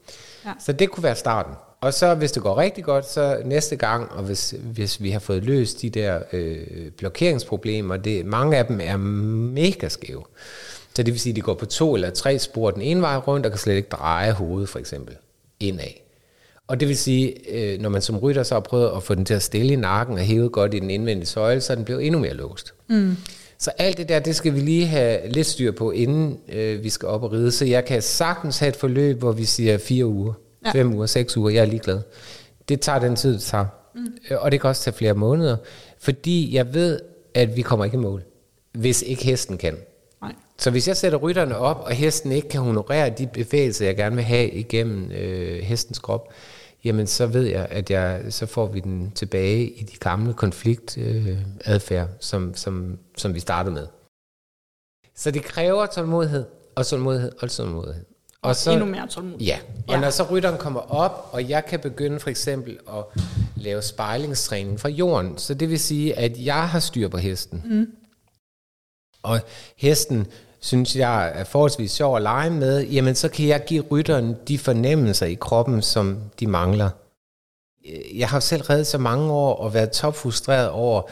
[0.49, 0.53] Ja.
[0.61, 1.55] Så det kunne være starten.
[1.81, 5.19] Og så hvis det går rigtig godt, så næste gang, og hvis, hvis vi har
[5.19, 10.25] fået løst de der øh, blokeringsproblemer, det, mange af dem er mega skæve.
[10.95, 13.17] Så det vil sige, at de går på to eller tre spor den ene vej
[13.17, 15.17] rundt, og kan slet ikke dreje hovedet for eksempel
[15.61, 15.85] indad.
[16.67, 19.25] Og det vil sige, øh, når man som rytter så har prøvet at få den
[19.25, 21.85] til at stille i nakken og hæve godt i den indvendige søjle, så er den
[21.85, 22.75] blevet endnu mere låst.
[22.89, 23.17] Mm.
[23.59, 26.89] Så alt det der, det skal vi lige have lidt styr på, inden øh, vi
[26.89, 27.51] skal op og ride.
[27.51, 30.33] Så jeg kan sagtens have et forløb, hvor vi siger fire uger,
[30.67, 30.71] ja.
[30.71, 32.01] fem uger, seks uger, jeg er ligeglad.
[32.69, 33.67] Det tager den tid, det tager.
[33.95, 34.07] Mm.
[34.31, 35.57] Øh, og det kan også tage flere måneder,
[35.99, 37.01] fordi jeg ved,
[37.35, 38.23] at vi kommer ikke i mål,
[38.73, 39.77] hvis ikke hesten kan.
[40.23, 40.33] Nej.
[40.59, 44.17] Så hvis jeg sætter rytterne op, og hesten ikke kan honorere de bevægelser, jeg gerne
[44.17, 46.29] vil have igennem øh, hestens krop,
[46.85, 52.09] jamen så ved jeg, at jeg, så får vi den tilbage i de gamle konfliktadfærd,
[52.09, 53.87] øh, som, som, som vi startede med.
[55.15, 58.05] Så det kræver tålmodighed, og tålmodighed, og tålmodighed.
[58.43, 59.47] Og, og så, endnu mere tålmodighed.
[59.47, 60.01] Ja, og ja.
[60.01, 63.23] når så rytteren kommer op, og jeg kan begynde for eksempel at
[63.57, 67.63] lave spejlingstræning fra jorden, så det vil sige, at jeg har styr på hesten.
[67.67, 67.87] Mm.
[69.23, 69.41] Og
[69.77, 70.27] hesten
[70.61, 74.59] synes jeg er forholdsvis sjov at lege med, jamen så kan jeg give rytteren de
[74.59, 76.91] fornemmelser i kroppen, som de mangler.
[78.15, 81.03] Jeg har selv reddet så mange år og været topfrustreret over,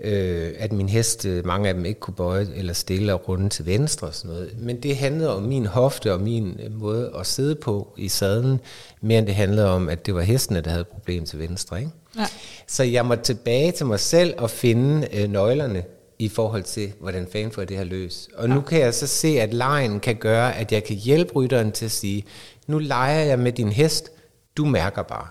[0.00, 3.66] øh, at min hest, mange af dem ikke kunne bøje eller stille og runde til
[3.66, 4.54] venstre og sådan noget.
[4.58, 8.60] Men det handlede om min hofte og min måde at sidde på i sadlen,
[9.00, 11.78] mere end det handlede om, at det var hestene, der havde problem til venstre.
[11.78, 11.90] Ikke?
[12.18, 12.26] Ja.
[12.66, 15.84] Så jeg måtte tilbage til mig selv og finde øh, nøglerne
[16.18, 18.28] i forhold til, hvordan fanden får det her løs.
[18.34, 18.54] Og ja.
[18.54, 21.84] nu kan jeg så se, at lejen kan gøre, at jeg kan hjælpe rytteren til
[21.84, 22.24] at sige,
[22.66, 24.10] nu leger jeg med din hest,
[24.56, 25.28] du mærker bare.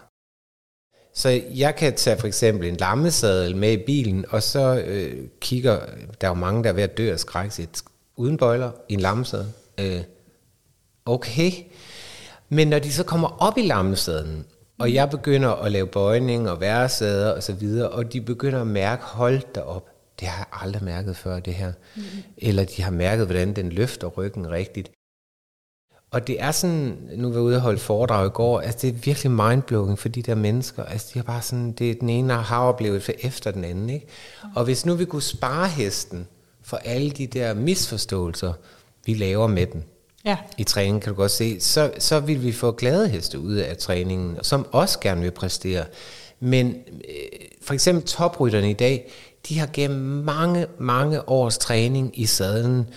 [1.14, 5.80] Så jeg kan tage for eksempel en lammesadel med i bilen, og så øh, kigger,
[6.22, 7.52] der er jo mange, der er ved at dø af skræk,
[8.16, 9.48] uden bøjler i en lammesadel.
[9.80, 10.02] Øh,
[11.06, 11.52] okay.
[12.50, 14.46] Men når de så kommer op i lammesadlen,
[14.80, 18.68] og jeg begynder at lave bøjning og væresader og så videre, og de begynder at
[18.68, 21.72] mærke, hold derop, det har jeg aldrig mærket før det her.
[21.96, 22.02] Mm.
[22.38, 24.92] Eller de har mærket, hvordan den løfter ryggen rigtigt.
[26.12, 28.90] Og det er sådan, nu var jeg ude og holde foredrag i går, altså det
[28.90, 30.84] er virkelig mindblowing for de der mennesker.
[30.84, 33.90] Altså de har bare sådan, det er den ene har oplevet efter den anden.
[33.90, 34.08] Ikke?
[34.56, 36.28] Og hvis nu vi kunne spare hesten
[36.62, 38.54] for alle de der misforståelser,
[39.06, 39.84] vi laver med dem,
[40.26, 40.38] Ja.
[40.58, 43.78] i træningen, kan du godt se, så, så vil vi få glade heste ud af
[43.78, 45.86] træningen, som også gerne vil præstere.
[46.40, 46.76] Men
[47.10, 49.12] øh, for eksempel toprytterne i dag,
[49.48, 52.90] de har gennem mange, mange års træning i sadlen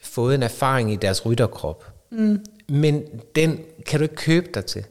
[0.00, 1.92] fået en erfaring i deres rytterkrop.
[2.10, 2.44] Mm.
[2.68, 4.84] Men den kan du ikke købe dig til.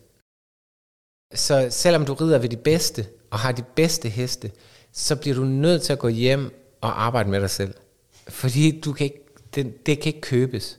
[1.34, 4.51] Så selvom du rider ved de bedste, og har de bedste heste,
[4.91, 7.73] så bliver du nødt til at gå hjem og arbejde med dig selv.
[8.27, 9.25] Fordi du kan ikke,
[9.56, 10.77] det, det kan ikke købes.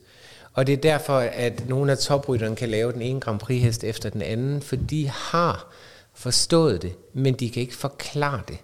[0.53, 3.83] Og det er derfor, at nogle af toprytterne kan lave den ene Grand Prix hest
[3.83, 5.73] efter den anden, for de har
[6.13, 8.57] forstået det, men de kan ikke forklare det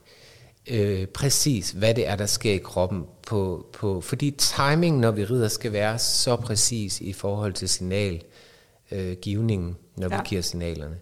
[0.70, 3.06] øh, præcis, hvad det er, der sker i kroppen.
[3.28, 9.70] På, på, fordi timing, når vi rider, skal være så præcis i forhold til signalgivningen,
[9.70, 10.18] øh, når ja.
[10.18, 10.98] vi giver signalerne.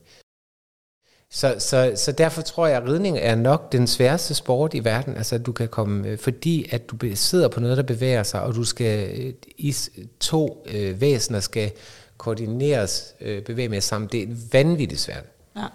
[1.29, 5.15] Så, så, så derfor tror jeg, at ridning er nok den sværeste sport i verden.
[5.15, 8.55] Altså, du kan komme, øh, fordi at du sidder på noget, der bevæger sig, og
[8.55, 9.75] du skal øh, i
[10.19, 11.71] to øh, væsener skal
[12.17, 14.09] koordineres, øh, bevæge med sammen.
[14.11, 15.23] Det er vanvittigt svært.
[15.55, 15.65] Ja.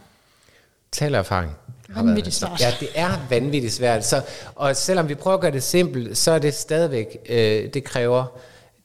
[0.93, 1.53] Tal erfaring.
[1.95, 2.61] Vanvittigt svært.
[2.61, 4.05] Ja, det er vanvittigt svært.
[4.07, 4.23] Så,
[4.55, 8.25] og selvom vi prøver at gøre det simpelt, så er det stadigvæk, øh, det kræver,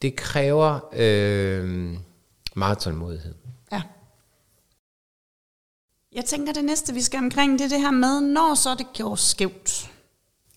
[0.01, 1.93] det kræver øh,
[2.55, 3.33] meget tålmodighed.
[3.71, 3.81] Ja.
[6.15, 8.87] Jeg tænker, det næste, vi skal omkring, det er det her med, når så det
[8.97, 9.89] går skævt.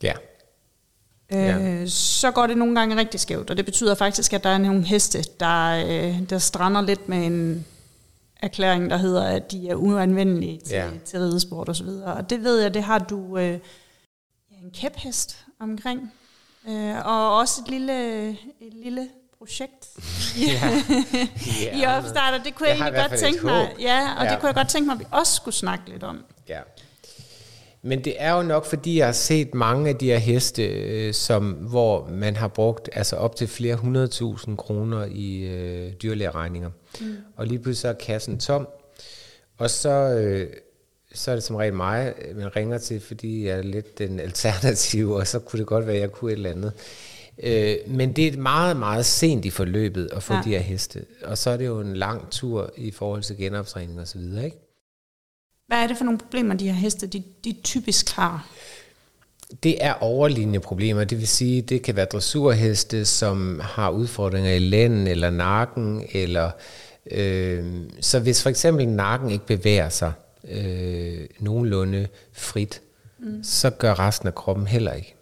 [0.02, 0.12] Ja.
[1.32, 1.86] Øh, Ja.
[1.86, 4.84] så går det nogle gange rigtig skævt, og det betyder faktisk, at der er nogle
[4.84, 7.66] heste, der, øh, der strander lidt med en
[8.42, 10.84] erklæring, der hedder, at de er uanvendelige til, Ja.
[10.84, 10.90] ja.
[11.04, 12.14] til ridesport og så videre.
[12.14, 13.44] Og det ved jeg, det har du øh,
[14.50, 16.12] ja, en kæphest omkring.
[16.68, 18.28] Øh, og også et lille,
[18.60, 19.88] et lille projekt
[20.48, 20.82] ja.
[21.82, 22.42] i opstarter.
[22.44, 23.74] Det kunne jeg, Jeg egentlig godt tænke mig.
[23.80, 24.30] Ja, og Ja.
[24.30, 26.24] det kunne jeg godt tænke mig, at vi også skulle snakke lidt om.
[26.48, 26.60] Ja.
[27.82, 31.14] Men det er jo nok, fordi jeg har set mange af de her heste, øh,
[31.14, 36.70] som, hvor man har brugt altså op til flere hundredtusind kroner i øh, dyrlægeregninger.
[37.00, 37.06] Mm.
[37.36, 38.68] Og lige pludselig så er kassen tom.
[39.58, 40.50] Og så, øh,
[41.14, 45.16] så er det som regel mig, man ringer til, fordi jeg er lidt den alternative,
[45.16, 46.72] og så kunne det godt være, at jeg kunne et eller andet.
[47.42, 50.38] Øh, men det er meget, meget sent i forløbet at få Ja.
[50.38, 50.44] ja.
[50.44, 51.04] de her heste.
[51.24, 54.44] Og så er det jo en lang tur i forhold til genoptræning og så videre,
[54.44, 54.56] ikke?
[55.70, 58.48] Hvad er det for nogle problemer, de her heste, de, de typisk har?
[59.62, 64.58] Det er overlignende problemer, det vil sige, det kan være dressurheste, som har udfordringer i
[64.58, 66.50] lænden eller nakken, eller
[67.10, 67.64] øh,
[68.00, 70.12] så hvis for eksempel nakken ikke bevæger sig
[70.50, 72.80] øh, nogenlunde frit,
[73.18, 73.44] mm.
[73.44, 75.14] så gør resten af kroppen heller ikke.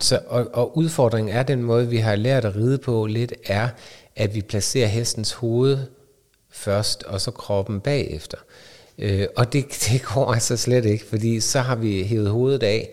[0.00, 3.68] Så, og, og udfordringen er den måde, vi har lært at ride på lidt, er,
[4.16, 5.78] at vi placerer hestens hoved
[6.50, 8.38] først, og så kroppen bagefter.
[8.38, 8.75] Øh,
[9.36, 12.90] og det, det går altså slet ikke, fordi så har vi hævet hovedet af,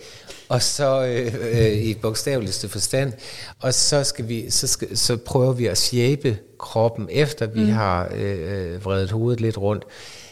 [0.50, 3.14] og så øh, øh, i bogstaveligste forstand,
[3.60, 7.70] og så, skal vi, så, skal, så prøver vi at shape kroppen, efter vi mm.
[7.70, 9.86] har øh, øh, vredet hovedet lidt rundt.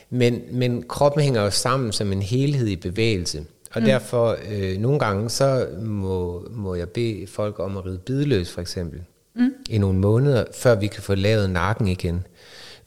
[0.10, 3.46] Men, men kroppen hænger jo sammen som en helhed i bevægelse.
[3.74, 3.86] Og mm.
[3.86, 8.62] derfor, øh, nogle gange, så må, må jeg bede folk om at ride bideløs, for
[8.62, 9.02] eksempel,
[9.36, 9.54] mm.
[9.70, 12.26] i nogle måneder, før vi kan få lavet nakken igen.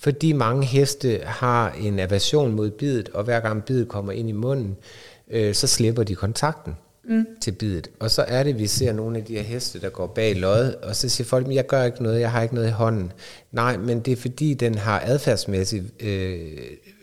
[0.04, 4.32] Fordi mange heste har en aversion mod bidet, og hver gang bidet kommer ind i
[4.32, 4.76] munden,
[5.30, 7.26] øh, så slipper de kontakten mm.
[7.40, 7.90] til bidet.
[8.00, 10.74] Og så er det, vi ser nogle af de her heste, der går bag lod,
[10.82, 13.12] og så siger folk, "Men jeg gør ikke noget, jeg har ikke noget i hånden.
[13.52, 16.60] Nej, men det er fordi, den har adfærdsmæssigt, øh,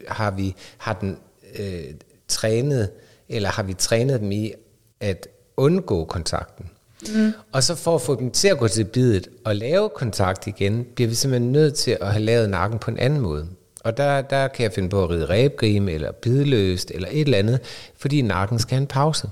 [0.07, 1.17] har, vi, har den
[1.59, 1.83] øh,
[2.27, 2.89] trænet,
[3.29, 4.53] eller har vi trænet dem i
[4.99, 6.65] at undgå kontakten.
[7.09, 7.33] Mm.
[7.51, 10.85] Og så for at få dem til at gå til bidet og lave kontakt igen,
[10.95, 13.47] bliver vi simpelthen nødt til at have lavet nakken på en anden måde.
[13.83, 17.37] Og der, der kan jeg finde på at ride ræbgrime, eller bidløst, eller et eller
[17.37, 17.59] andet,
[17.97, 19.29] fordi nakken skal have en pause.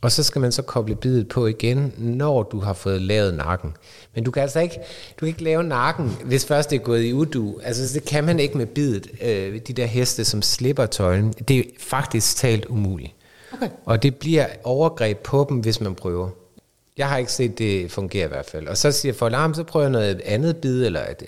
[0.00, 3.76] Og så skal man så koble bidet på igen, når du har fået lavet nakken.
[4.14, 4.74] Men du kan altså ikke,
[5.10, 7.58] du kan ikke lave nakken, hvis først det er gået i udu.
[7.62, 11.32] Altså det kan man ikke med bidet, øh, de der heste, som slipper tøjlen.
[11.32, 13.12] Det er faktisk talt umuligt.
[13.52, 13.68] Okay.
[13.84, 16.30] Og det bliver overgreb på dem, hvis man prøver.
[16.98, 18.68] Jeg har ikke set det fungere i hvert fald.
[18.68, 21.22] Og så siger folk, "Ah, men så prøver jeg noget andet bid, eller et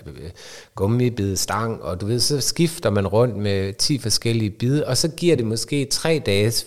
[0.75, 5.09] gummibid, stang, og du ved, så skifter man rundt med 10 forskellige bid, og så
[5.09, 6.65] giver det måske tre dages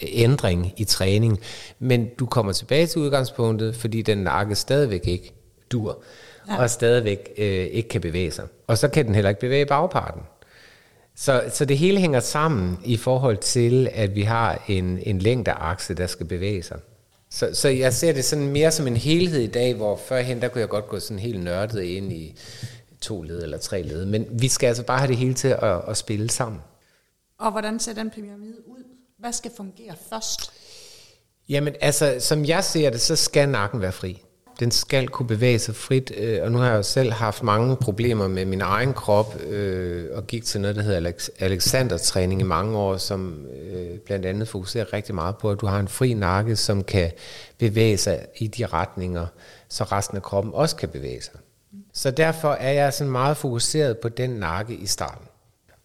[0.00, 1.40] ændring i træning.
[1.78, 5.32] Men du kommer tilbage til udgangspunktet, fordi den nakke stadigvæk ikke
[5.72, 6.02] dur,
[6.48, 6.62] ja.
[6.62, 8.44] og stadigvæk øh, ikke kan bevæge sig.
[8.66, 10.22] Og så kan den heller ikke bevæge bagparten.
[11.16, 15.94] Så, så det hele hænger sammen i forhold til, at vi har en, en længdeakse,
[15.94, 16.78] der skal bevæge sig.
[17.34, 20.48] Så, så jeg ser det sådan mere som en helhed i dag, hvor førhen, der
[20.48, 22.36] kunne jeg godt gå sådan helt nørdet ind i
[23.00, 24.06] to led eller tre led.
[24.06, 26.60] Men vi skal altså bare have det hele til at, at spille sammen.
[27.38, 28.84] Og hvordan ser den pyramide ud?
[29.18, 30.52] Hvad skal fungere først?
[31.48, 34.22] Jamen altså, som jeg ser det, så skal nakken være fri.
[34.60, 37.76] Den skal kunne bevæge sig frit, øh, og nu har jeg jo selv haft mange
[37.76, 42.78] problemer med min egen krop, øh, og gik til noget, der hedder Alexander-træning i mange
[42.78, 46.56] år, som øh, blandt andet fokuserer rigtig meget på, at du har en fri nakke,
[46.56, 47.10] som kan
[47.58, 49.26] bevæge sig i de retninger,
[49.68, 51.40] så resten af kroppen også kan bevæge sig.
[51.92, 55.26] Så derfor er jeg sådan meget fokuseret på den nakke i starten.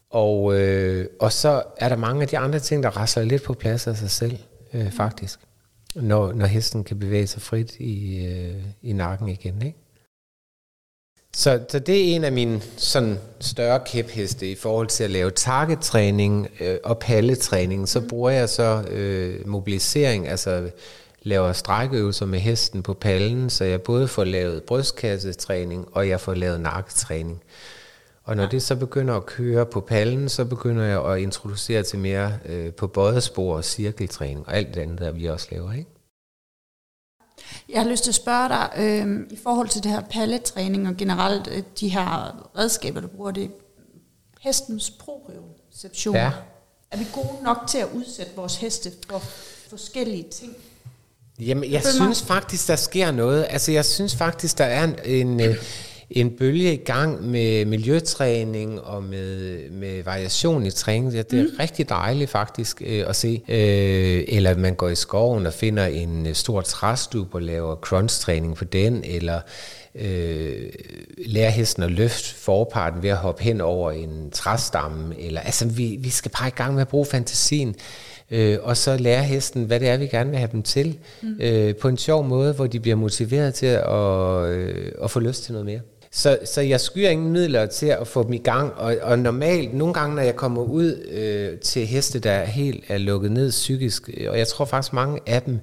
[0.10, 3.54] Og, øh, og så er der mange af de andre ting, der rasler lidt på
[3.54, 4.38] plads af sig selv,
[4.74, 5.40] øh, faktisk
[6.02, 9.62] når, når hesten kan bevæge sig frit i, øh, i nakken igen.
[9.62, 9.78] Ikke?
[11.34, 15.32] Så, så det er en af mine sådan større kæpheste i forhold til at lave
[15.32, 17.90] targettræning øh, og palletræning.
[17.90, 18.08] Så mm.
[18.08, 20.70] bruger jeg så øh, mobilisering, altså
[21.24, 26.34] laver strækøvelser med hesten på pallen, så jeg både får lavet brystkassetræning og jeg får
[26.34, 27.42] lavet nakketræning.
[28.28, 28.50] Og når ja.
[28.50, 32.74] det så begynder at køre på pallen, så begynder jeg at introducere til mere øh,
[32.74, 35.74] på bådespor og cirkeltræning og alt det andet, der vi også laver.
[35.74, 35.90] Ikke?
[37.70, 40.98] Jeg har lyst til at spørge dig, øh, i forhold til det her palletræning og
[40.98, 43.52] generelt øh, de her redskaber, du bruger, det
[44.42, 46.16] hestens proprioception.
[46.16, 46.32] Ja.
[46.92, 49.20] Er vi gode nok til at udsætte vores heste for
[49.70, 50.54] forskellige ting?
[51.40, 53.48] Jamen, jeg synes faktisk, der sker noget.
[53.50, 55.56] Altså, jeg synes faktisk, der er en, en, øh,
[56.10, 61.14] en bølge i gang med miljøtræning og med, med variation i træning.
[61.14, 61.50] Ja, det er mm.
[61.60, 63.42] rigtig dejligt faktisk øh, at se.
[63.48, 68.56] Øh, eller man går i skoven og finder en øh, stor træstub og laver crunch-træning
[68.56, 69.40] på den, eller
[69.96, 70.70] øh,
[71.26, 75.20] lærer hesten at løfte forparten ved at hoppe hen over en træstamme.
[75.20, 77.76] Eller, altså, vi, vi skal bare i gang med at bruge fantasien.
[78.32, 81.40] Øh, og så lære hesten, hvad det er, vi gerne vil have dem til, mm.
[81.40, 85.44] øh, på en sjov måde, hvor de bliver motiveret til at, øh, at få lyst
[85.44, 85.80] til noget mere.
[86.18, 89.74] Så, så jeg skyer ingen midler til at få dem i gang, og, og normalt,
[89.74, 94.10] nogle gange, når jeg kommer ud øh, til heste, der helt er lukket ned psykisk,
[94.18, 95.60] øh, og jeg tror faktisk mange af dem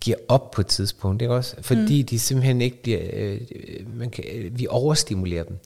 [0.00, 1.56] giver op på et tidspunkt, ikke også?
[1.60, 2.06] Fordi mm.
[2.06, 3.40] de simpelthen ikke bliver, øh,
[3.96, 5.56] man kan, vi overstimulerer dem.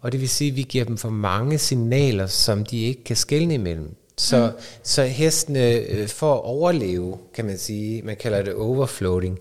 [0.00, 3.16] Og det vil sige, at vi giver dem for mange signaler, som de ikke kan
[3.16, 3.94] skelne imellem.
[4.16, 4.62] Så, mm.
[4.82, 9.38] så hestene øh, for at overleve, kan man sige, man kalder det overfloating,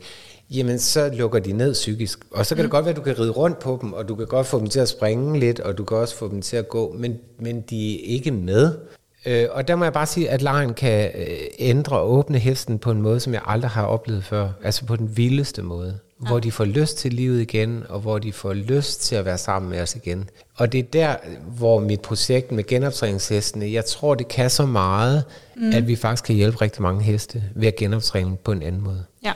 [0.50, 2.20] jamen så lukker de ned psykisk.
[2.32, 2.66] Og så kan mm.
[2.66, 4.60] det godt være, at du kan ride rundt på dem, og du kan godt få
[4.60, 7.18] dem til at springe lidt, og du kan også få dem til at gå, men,
[7.40, 8.78] men de er ikke med.
[9.26, 12.80] Øh, og der må jeg bare sige, at lejen kan øh, ændre og åbne hesten
[12.80, 14.50] på en måde, som jeg aldrig har oplevet før.
[14.64, 16.00] Altså på den vildeste måde.
[16.24, 16.28] Ja.
[16.28, 19.38] Hvor de får lyst til livet igen, og hvor de får lyst til at være
[19.38, 20.30] sammen med os igen.
[20.56, 21.16] Og det er der,
[21.58, 25.24] hvor mit projekt med genoptræningshestene, jeg tror, det kan så meget,
[25.56, 25.72] mm.
[25.74, 29.04] at vi faktisk kan hjælpe rigtig mange heste ved at genoptræne på en anden måde.
[29.24, 29.34] Ja.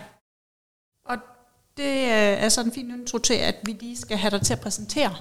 [1.82, 4.60] Det er sådan en fin intro til, at vi lige skal have dig til at
[4.60, 5.16] præsentere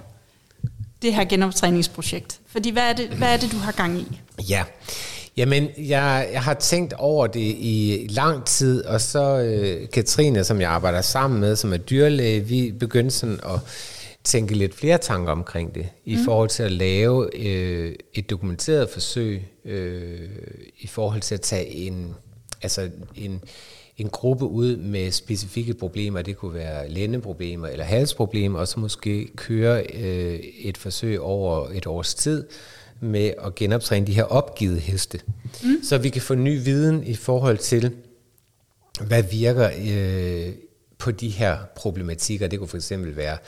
[1.02, 2.40] det her genoptræningsprojekt.
[2.46, 4.20] Fordi hvad er det, hvad er det du har gang i?
[4.48, 4.64] Ja,
[5.36, 10.60] Jamen, jeg, jeg har tænkt over det i lang tid, og så øh, Katrine, som
[10.60, 13.60] jeg arbejder sammen med, som er dyrlæge, vi begyndte sådan at
[14.24, 16.24] tænke lidt flere tanker omkring det, i mm.
[16.24, 20.28] forhold til at lave øh, et dokumenteret forsøg, øh,
[20.78, 22.14] i forhold til at tage en,
[22.62, 23.42] altså en,
[24.00, 26.22] en gruppe ud med specifikke problemer.
[26.22, 31.86] Det kunne være lændeproblemer eller halsproblemer, og så måske køre øh, et forsøg over et
[31.86, 32.46] års tid
[33.00, 35.20] med at genoptræne de her opgivet heste.
[35.62, 35.82] Mm.
[35.82, 37.92] Så vi kan få ny viden i forhold til,
[39.00, 40.54] hvad virker øh,
[40.98, 42.46] på de her problematikker.
[42.46, 43.38] Det kunne for eksempel være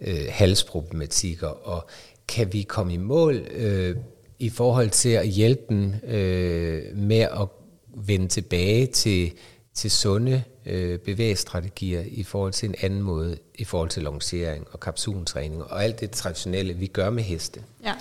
[0.00, 1.86] øh, halsproblematikker, og
[2.28, 3.96] kan vi komme i mål øh,
[4.38, 7.48] i forhold til at hjælpe dem øh, med at
[7.96, 9.32] vende tilbage til
[9.74, 14.80] til sunde øh, bevægestrategier i forhold til en anden måde, i forhold til lancering og
[14.80, 17.62] kapsultræning og alt det traditionelle, vi gør med heste.
[17.84, 17.92] Ja.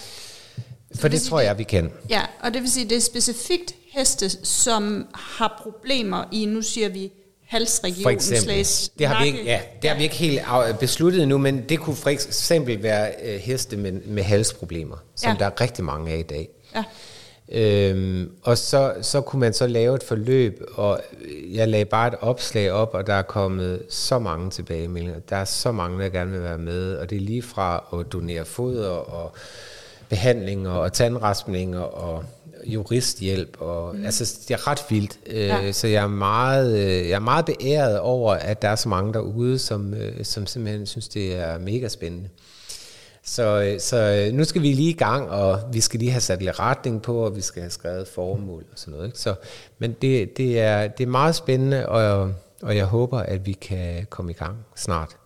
[0.95, 1.91] For det, det tror jeg, vi kan.
[2.09, 6.89] Ja, og det vil sige, det er specifikt heste, som har problemer i, nu siger
[6.89, 7.11] vi,
[7.49, 8.03] halsregionen.
[8.03, 8.67] For eksempel.
[8.99, 10.41] Det har, vi ikke, ja, det har vi ikke helt
[10.79, 15.37] besluttet endnu, men det kunne for eksempel være øh, heste med, med halsproblemer, som ja.
[15.39, 16.49] der er rigtig mange af i dag.
[16.75, 16.83] Ja.
[17.51, 21.01] Øhm, og så, så kunne man så lave et forløb, og
[21.53, 25.19] jeg lagde bare et opslag op, og der er kommet så mange tilbagemeldinger.
[25.29, 28.11] Der er så mange, der gerne vil være med, og det er lige fra at
[28.11, 29.31] donere foder og
[30.09, 32.23] behandlinger og tandraspninger og
[32.65, 33.57] juristhjælp.
[33.59, 34.05] Og, mm.
[34.05, 35.19] Altså, det er ret vildt.
[35.27, 35.71] Øh, ja.
[35.71, 39.13] Så jeg er, meget, øh, jeg er meget beæret over, at der er så mange
[39.13, 42.29] derude, som, øh, som simpelthen synes, det er mega spændende.
[43.29, 46.21] Så, øh, så øh, nu skal vi lige i gang, og vi skal lige have
[46.21, 49.07] sat lidt retning på, og vi skal have skrevet formål og sådan noget.
[49.07, 49.19] Ikke?
[49.19, 49.35] Så,
[49.79, 54.07] men det, det, er, det er meget spændende, og, og jeg håber, at vi kan
[54.09, 55.17] komme i gang snart.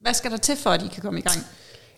[0.00, 1.38] Hvad skal der til for, at I kan komme i gang?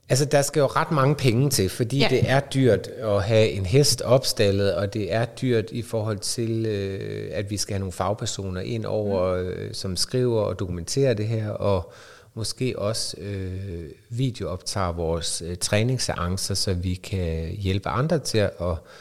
[0.08, 2.08] Altså, der skal jo ret mange penge til, fordi ja.
[2.10, 6.66] det er dyrt at have en hest opstallet, og det er dyrt i forhold til,
[6.66, 9.48] øh, at vi skal have nogle fagpersoner ind over, mm.
[9.48, 11.92] øh, som skriver og dokumenterer det her, og
[12.38, 18.52] måske også øh, videooptager vores øh, træningsseancer, så vi kan hjælpe andre til at,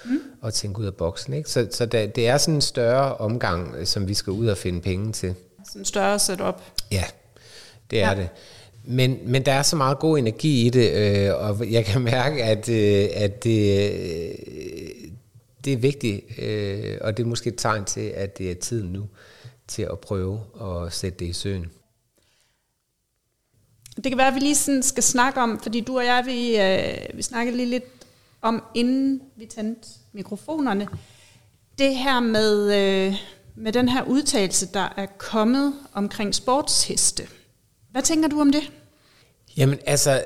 [0.05, 0.19] mm.
[0.43, 1.33] at tænke ud af boksen.
[1.33, 1.49] Ikke?
[1.49, 4.81] Så, så der, det er sådan en større omgang, som vi skal ud og finde
[4.81, 5.35] penge til.
[5.67, 6.61] Sådan en større setup.
[6.91, 7.03] Ja,
[7.91, 8.15] det er ja.
[8.15, 8.29] det.
[8.83, 12.43] Men, men der er så meget god energi i det, øh, og jeg kan mærke,
[12.43, 14.35] at, øh, at det, øh,
[15.65, 18.93] det er vigtigt, øh, og det er måske et tegn til, at det er tiden
[18.93, 19.07] nu
[19.67, 21.65] til at prøve at sætte det i søen.
[24.03, 26.57] Det kan være, at vi lige sådan skal snakke om, fordi du og jeg, vi,
[26.57, 27.83] øh, vi snakkede lige lidt
[28.41, 30.87] om, inden vi tændte mikrofonerne,
[31.77, 33.15] det her med, øh,
[33.55, 37.23] med den her udtalelse, der er kommet omkring sportsheste.
[37.91, 38.71] Hvad tænker du om det?
[39.57, 40.23] Jamen altså,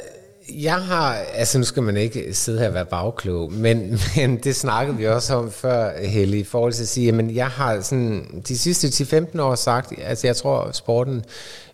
[0.49, 4.55] jeg har, altså nu skal man ikke sidde her og være bagklog, men, men det
[4.55, 8.43] snakkede vi også om før, Helle, i forhold til at sige, jamen jeg har sådan
[8.47, 11.26] de sidste 10-15 år sagt, altså jeg tror, sporten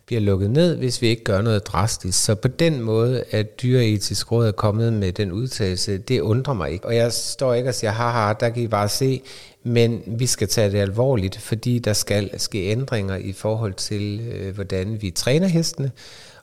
[0.07, 2.23] bliver lukket ned, hvis vi ikke gør noget drastisk.
[2.23, 6.71] Så på den måde, at dyreetisk råd er kommet med den udtalelse, det undrer mig
[6.71, 6.85] ikke.
[6.85, 9.21] Og jeg står ikke og siger, haha, der kan I bare se,
[9.63, 14.55] men vi skal tage det alvorligt, fordi der skal ske ændringer i forhold til, øh,
[14.55, 15.91] hvordan vi træner hestene,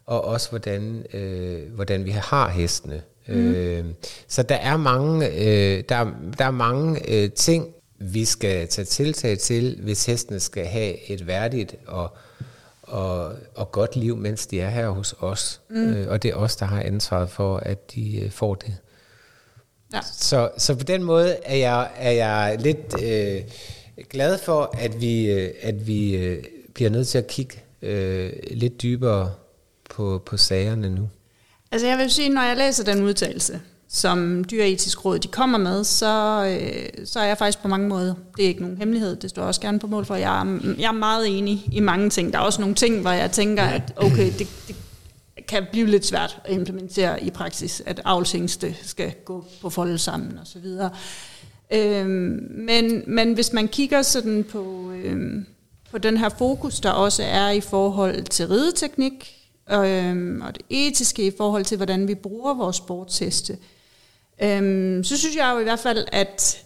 [0.07, 3.03] og også hvordan, øh, hvordan vi har hestene.
[3.29, 3.35] Mm.
[3.35, 3.85] Øh,
[4.29, 6.07] så der er mange, øh, der,
[6.39, 7.67] der er mange øh, ting,
[7.99, 12.17] vi skal tage tiltag til, hvis hestene skal have et værdigt og,
[12.95, 15.61] og, og godt liv, mens de er her hos os.
[15.71, 15.95] Mm.
[15.95, 18.77] Øh, og det er os, der har ansvaret for, at de øh, får det.
[19.93, 20.01] Ja.
[20.13, 23.43] Så, så på den måde er jeg, er jeg lidt øh,
[24.11, 28.83] glad for, at vi, øh, at vi øh, bliver nødt til at kigge øh, lidt
[28.83, 29.33] dybere
[29.91, 31.09] på, på sagerne nu.
[31.73, 33.61] Altså jeg vil sige, når jeg læser den udtalelse,
[33.95, 38.15] som dyretisk Råd de kommer med, så, øh, så er jeg faktisk på mange måder,
[38.37, 40.89] det er ikke nogen hemmelighed, det står også gerne på mål for, jeg er, jeg
[40.89, 42.33] er meget enig i mange ting.
[42.33, 44.77] Der er også nogle ting, hvor jeg tænker, at okay, det, det
[45.49, 50.39] kan blive lidt svært at implementere i praksis, at avlshængste skal gå på folde sammen
[50.39, 50.91] og så videre.
[51.73, 55.47] Øhm, men, men hvis man kigger sådan på, øhm,
[55.91, 59.35] på den her fokus, der også er i forhold til rideteknik,
[59.73, 63.59] øhm, og det etiske i forhold til, hvordan vi bruger vores sportsheste,
[64.43, 66.65] øhm, så synes jeg jo i hvert fald, at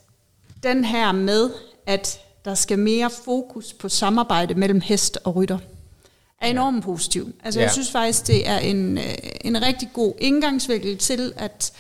[0.63, 1.51] den her med,
[1.87, 5.59] at der skal mere fokus på samarbejde mellem hest og rytter,
[6.41, 7.33] er enormt positiv.
[7.45, 7.65] Altså ja.
[7.65, 11.73] jeg synes faktisk, det er en, øh, en rigtig god indgangsvinkel til, at,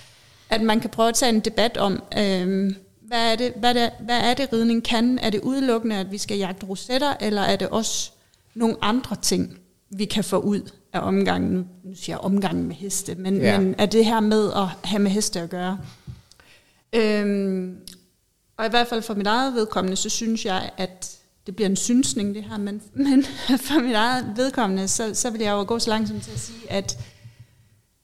[0.51, 3.91] at man kan prøve at tage en debat om, øhm, hvad, er det, hvad, det,
[4.01, 5.19] hvad er det ridning kan?
[5.19, 8.11] Er det udelukkende, at vi skal jagte rosetter, eller er det også
[8.55, 9.59] nogle andre ting,
[9.91, 11.69] vi kan få ud af omgangen?
[11.85, 13.61] Nu siger jeg omgangen med heste, men, ja.
[13.61, 15.79] men er det her med at have med heste at gøre?
[16.93, 17.77] Øhm,
[18.57, 21.77] og i hvert fald for mit eget vedkommende, så synes jeg, at det bliver en
[21.77, 23.25] synsning det her, men, men
[23.59, 26.71] for mit eget vedkommende, så, så vil jeg jo gå så langsomt til at sige,
[26.71, 26.99] at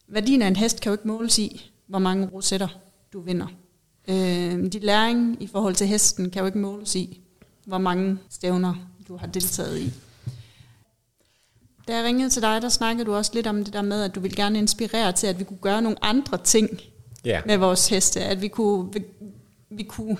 [0.09, 2.69] værdien af en hest kan jo ikke måles i, hvor mange rosetter
[3.13, 3.47] du vinder.
[4.09, 7.21] Øh, dit læring i forhold til hesten kan jo ikke måles i,
[7.65, 8.75] hvor mange stævner
[9.09, 9.93] du har deltaget i.
[11.89, 14.15] Da jeg ringede til dig, der snakkede du også lidt om det der med, at
[14.15, 16.81] du ville gerne inspirere til, at vi kunne gøre nogle andre ting
[17.27, 17.43] yeah.
[17.47, 18.21] med vores heste.
[18.21, 19.05] At vi kunne, vi,
[19.71, 20.17] vi kunne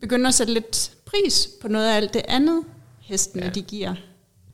[0.00, 2.64] begynde at sætte lidt pris på noget af alt det andet,
[3.00, 3.50] hestene ja.
[3.50, 3.94] de giver.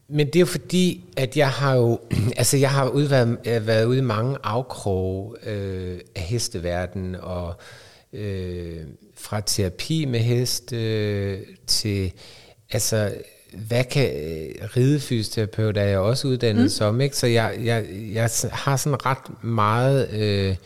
[0.08, 2.00] Men det er jo fordi, at jeg har jo,
[2.36, 7.54] altså jeg har ude været, været ude i mange afkroge øh, af hesteverden, og
[8.12, 12.12] øh, fra terapi med hest øh, til,
[12.70, 13.14] altså
[13.68, 14.10] hvad kan
[14.76, 16.68] ridefysioterapeut er jeg også uddannet mm.
[16.68, 17.16] som, ikke?
[17.16, 20.10] Så jeg, jeg, jeg har sådan ret meget...
[20.10, 20.56] Øh,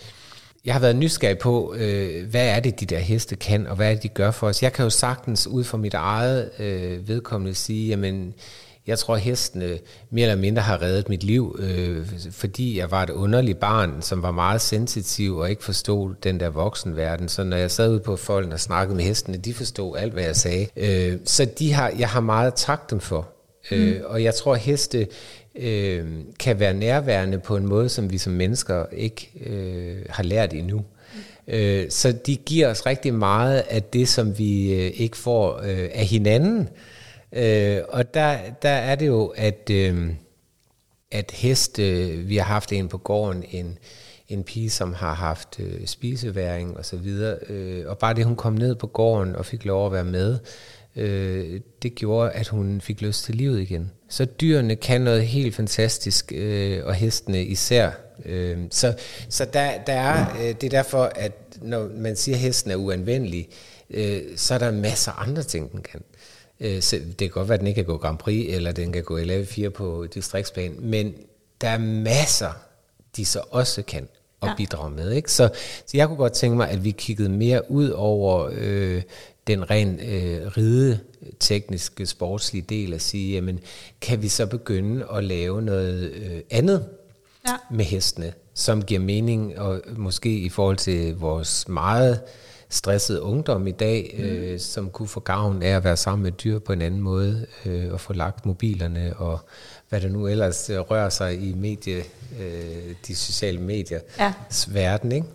[0.64, 3.90] jeg har været nysgerrig på, øh, hvad er det, de der heste kan, og hvad
[3.90, 4.62] er det, de gør for os.
[4.62, 8.34] Jeg kan jo sagtens ud fra mit eget øh, vedkommende sige, jamen,
[8.86, 9.78] jeg tror, at hestene
[10.10, 14.22] mere eller mindre har reddet mit liv, øh, fordi jeg var et underligt barn, som
[14.22, 17.28] var meget sensitiv og ikke forstod den der voksenverden.
[17.28, 20.24] Så når jeg sad ude på folden og snakkede med hestene, de forstod alt, hvad
[20.24, 20.66] jeg sagde.
[20.76, 23.28] Øh, så de har, jeg har meget takt dem for.
[23.70, 23.88] Øh, mm.
[23.88, 25.06] Øh, og jeg tror, at heste
[25.54, 26.04] øh,
[26.38, 30.76] kan være nærværende på en måde, som vi som mennesker ikke øh, har lært endnu.
[30.76, 31.54] Mm.
[31.54, 35.88] Øh, så de giver os rigtig meget af det, som vi øh, ikke får øh,
[35.94, 36.60] af hinanden.
[36.60, 36.68] Øh,
[37.32, 40.10] Øh, og der, der er det jo, at, øh,
[41.10, 43.78] at heste, vi har haft en på gården, en,
[44.28, 48.36] en pige, som har haft øh, spiseværing og så videre, øh, og bare det, hun
[48.36, 50.38] kom ned på gården og fik lov at være med,
[50.96, 53.90] øh, det gjorde, at hun fik lyst til livet igen.
[54.08, 57.90] Så dyrene kan noget helt fantastisk, øh, og hestene især.
[58.24, 58.94] Øh, så
[59.28, 62.76] så der, der er, øh, det er derfor, at når man siger, at hesten er
[62.76, 63.48] uanvendelig,
[63.90, 66.00] øh, så er der masser af andre ting, den kan.
[66.00, 66.19] Øh,
[66.60, 69.18] det kan godt være, at den ikke kan gå Grand Prix, eller den kan gå
[69.18, 71.14] lave 4 på distriktsbanen, men
[71.60, 72.52] der er masser,
[73.16, 74.08] de så også kan
[74.40, 74.54] og ja.
[74.56, 75.12] bidrage med.
[75.12, 75.32] Ikke?
[75.32, 75.50] Så,
[75.86, 79.02] så jeg kunne godt tænke mig, at vi kiggede mere ud over øh,
[79.46, 81.00] den ren øh, ride
[81.40, 83.60] tekniske, sportslige del at sige, jamen,
[84.00, 86.86] kan vi så begynde at lave noget øh, andet
[87.48, 87.56] ja.
[87.70, 92.20] med hestene, som giver mening, og måske i forhold til vores meget
[92.70, 94.24] stressede ungdom i dag, mm.
[94.24, 97.46] øh, som kunne få gavn af at være sammen med dyr på en anden måde,
[97.66, 99.38] øh, og få lagt mobilerne og
[99.88, 102.02] hvad der nu ellers øh, rører sig i medie,
[102.40, 104.32] øh, de sociale medier ja.
[104.68, 105.26] verden, ikke?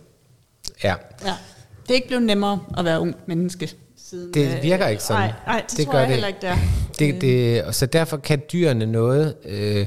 [0.84, 0.94] Ja.
[1.24, 1.34] ja.
[1.82, 3.72] Det er ikke blevet nemmere at være ung menneske.
[3.96, 5.22] Siden, det virker ikke sådan.
[5.22, 6.14] Nej, nej det, det tror gør jeg det.
[6.14, 6.56] heller ikke, der.
[6.98, 9.86] Det, det, og så derfor kan dyrene noget, øh,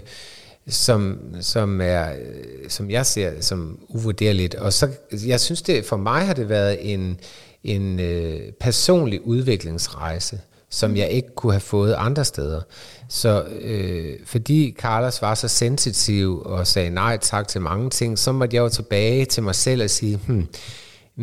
[0.68, 4.56] som, som, er, øh, som jeg ser som uvurderligt.
[4.56, 4.90] Og så,
[5.26, 7.20] jeg synes, det for mig har det været en,
[7.64, 10.40] en øh, personlig udviklingsrejse,
[10.70, 12.62] som jeg ikke kunne have fået andre steder.
[13.10, 18.32] Så øh, fordi Carlos var så sensitiv og sagde nej tak til mange ting, så
[18.32, 20.48] måtte jeg jo tilbage til mig selv og sige, hmm,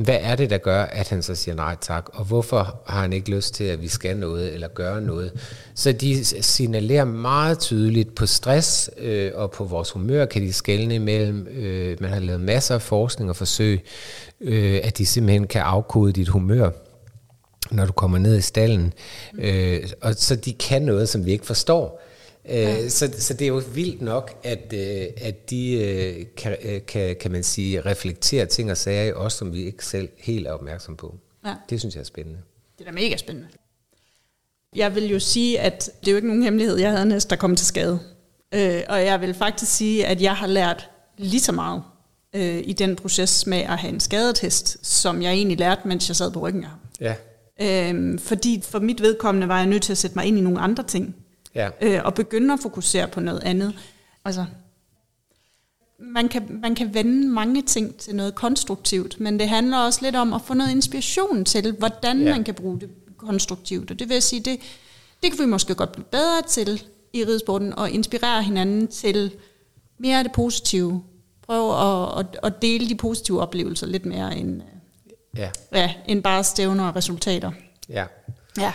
[0.04, 3.12] hvad er det, der gør, at han så siger nej tak, og hvorfor har han
[3.12, 5.32] ikke lyst til, at vi skal noget eller gøre noget?
[5.74, 10.94] Så de signalerer meget tydeligt på stress øh, og på vores humør, kan de skælne
[10.94, 11.46] imellem.
[11.46, 13.84] Øh, man har lavet masser af forskning og forsøg,
[14.40, 16.70] øh, at de simpelthen kan afkode dit humør
[17.70, 18.92] når du kommer ned i stallen.
[19.38, 22.02] Øh, og så de kan noget, som vi ikke forstår.
[22.48, 22.88] Øh, ja.
[22.88, 27.16] så, så det er jo vildt nok, at, øh, at de øh, kan, øh, kan,
[27.20, 30.52] kan man sige, reflektere ting og sager i os, som vi ikke selv helt er
[30.52, 31.14] opmærksom på.
[31.46, 31.54] Ja.
[31.70, 32.38] Det synes jeg er spændende.
[32.78, 33.48] Det er da mega spændende.
[34.76, 37.30] Jeg vil jo sige, at det er jo ikke nogen hemmelighed, jeg havde en hest,
[37.30, 38.00] der kom til skade.
[38.54, 41.82] Øh, og jeg vil faktisk sige, at jeg har lært lige så meget
[42.32, 46.08] øh, i den proces med at have en skadet hest, som jeg egentlig lærte, mens
[46.08, 46.78] jeg sad på ryggen af ham.
[47.00, 47.14] Ja.
[47.60, 50.60] Øh, fordi for mit vedkommende var jeg nødt til at sætte mig ind i nogle
[50.60, 51.16] andre ting
[51.56, 51.70] ja.
[51.80, 53.74] øh, og begynde at fokusere på noget andet.
[54.24, 54.44] Altså,
[55.98, 60.16] man kan, man kan vende mange ting til noget konstruktivt, men det handler også lidt
[60.16, 62.30] om at få noget inspiration til, hvordan ja.
[62.30, 63.90] man kan bruge det konstruktivt.
[63.90, 64.60] Og det vil sige, det,
[65.22, 66.82] det kan vi måske godt blive bedre til
[67.12, 69.32] i ridesporten, og inspirere hinanden til
[69.98, 71.02] mere af det positive.
[71.42, 74.62] Prøv at, at, at dele de positive oplevelser lidt mere end,
[75.36, 75.50] ja.
[75.72, 77.52] Ja, end bare stævner og resultater.
[77.88, 78.06] Ja.
[78.58, 78.72] Ja.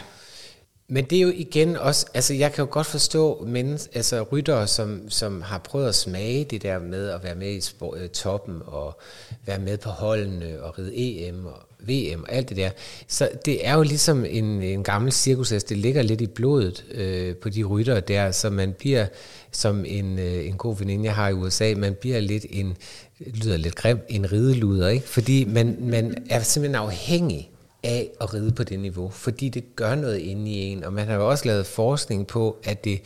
[0.94, 4.68] Men det er jo igen også, altså jeg kan jo godt forstå mennesker, altså ryttere,
[4.68, 8.10] som, som har prøvet at smage det der med at være med i sport, øh,
[8.10, 9.00] toppen og
[9.46, 12.70] være med på holdene og ride EM og VM og alt det der.
[13.08, 17.36] Så det er jo ligesom en, en gammel cirkus, det ligger lidt i blodet øh,
[17.36, 19.06] på de ryttere der, så man bliver
[19.52, 22.78] som en, øh, en god veninde, jeg har i USA, man bliver lidt en,
[23.20, 25.08] lyder lidt grim, en rideluder, ikke?
[25.08, 27.51] Fordi man, man er simpelthen afhængig
[27.84, 31.08] af at ride på det niveau, fordi det gør noget inde i en, og man
[31.08, 33.02] har jo også lavet forskning på, at det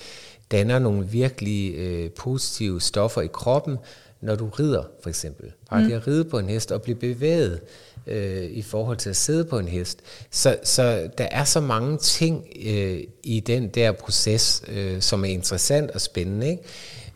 [0.51, 3.77] danner nogle virkelig øh, positive stoffer i kroppen,
[4.21, 5.51] når du rider, for eksempel.
[5.69, 5.87] Bare mm.
[5.87, 7.61] det at ride på en hest og blive bevæget
[8.07, 9.99] øh, i forhold til at sidde på en hest.
[10.31, 15.29] Så, så der er så mange ting øh, i den der proces, øh, som er
[15.29, 16.49] interessant og spændende.
[16.49, 16.63] Ikke?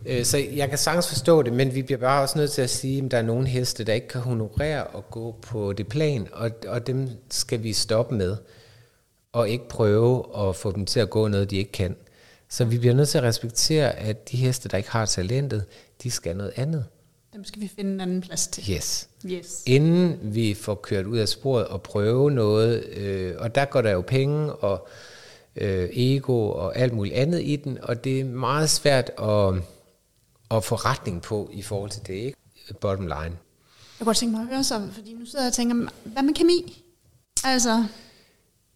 [0.05, 2.69] Øh, så jeg kan sagtens forstå det, men vi bliver bare også nødt til at
[2.69, 6.27] sige, at der er nogle heste, der ikke kan honorere at gå på det plan,
[6.31, 8.37] og, og dem skal vi stoppe med,
[9.31, 11.95] og ikke prøve at få dem til at gå noget, de ikke kan.
[12.49, 15.65] Så vi bliver nødt til at respektere, at de heste, der ikke har talentet,
[16.03, 16.85] de skal noget andet.
[17.33, 18.73] Dem skal vi finde en anden plads til.
[18.73, 19.09] Yes.
[19.25, 19.63] yes.
[19.65, 23.91] Inden vi får kørt ud af sporet og prøve noget, øh, og der går der
[23.91, 24.87] jo penge og
[25.55, 29.53] øh, ego og alt muligt andet i den, og det er meget svært at
[30.51, 32.37] at få retning på i forhold til det, ikke?
[32.81, 33.15] Bottom line.
[33.19, 33.31] Jeg
[33.99, 36.33] kunne godt tænke mig at høre så, fordi nu sidder jeg og tænker, hvad med
[36.33, 36.83] kemi?
[37.43, 37.85] Altså,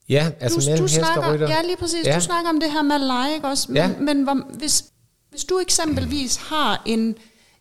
[0.09, 1.47] Ja, altså du, du snakker.
[1.47, 2.05] Ja, lige præcis.
[2.07, 2.15] Ja.
[2.15, 3.71] Du snakker om det her med at lege, ikke også?
[3.71, 3.91] Men, ja.
[3.99, 4.85] men hvor, hvis,
[5.29, 7.15] hvis du eksempelvis har en,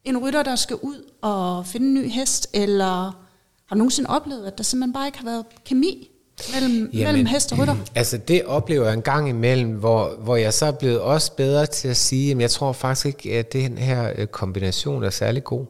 [0.05, 3.25] en rytter, der skal ud og finde en ny hest, eller
[3.67, 6.09] har du nogensinde oplevet, at der simpelthen bare ikke har været kemi
[6.55, 7.76] mellem, Jamen, mellem hest og rytter?
[7.95, 11.66] Altså det oplever jeg en gang imellem, hvor, hvor jeg så er blevet også bedre
[11.66, 15.45] til at sige, at jeg tror faktisk ikke, at den her øh, kombination er særlig
[15.45, 15.66] god.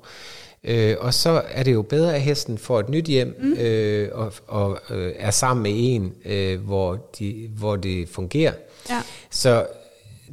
[0.65, 3.53] Øh, og så er det jo bedre, at hesten får et nyt hjem mm.
[3.53, 8.53] øh, og, og øh, er sammen med en, øh, hvor, de, hvor det fungerer.
[8.91, 9.03] Ja.
[9.31, 9.67] Så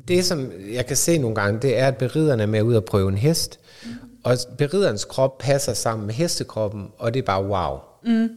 [0.07, 2.85] det, som jeg kan se nogle gange, det er, at beriderne er med ud at
[2.85, 3.89] prøve en hest, mm.
[4.23, 7.79] og beriderens krop passer sammen med hestekroppen, og det er bare wow.
[8.05, 8.29] Mm.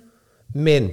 [0.55, 0.91] Men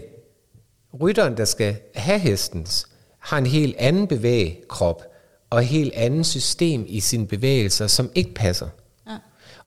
[1.02, 2.88] rytteren, der skal have hestens,
[3.20, 5.04] har en helt anden bevægekrop
[5.50, 8.68] og et helt andet system i sine bevægelser, som ikke passer.
[9.08, 9.18] Ja.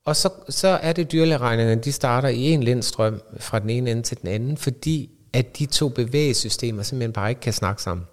[0.05, 4.03] Og så, så er det dyrlægeregningerne, de starter i en lindstrøm fra den ene ende
[4.03, 8.07] til den anden, fordi at de to bevægesystemer simpelthen bare ikke kan snakke sammen.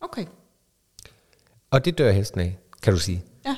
[0.00, 0.24] Okay.
[1.70, 3.22] Og det dør hesten af, kan du sige.
[3.46, 3.48] Ja.
[3.50, 3.56] Kan,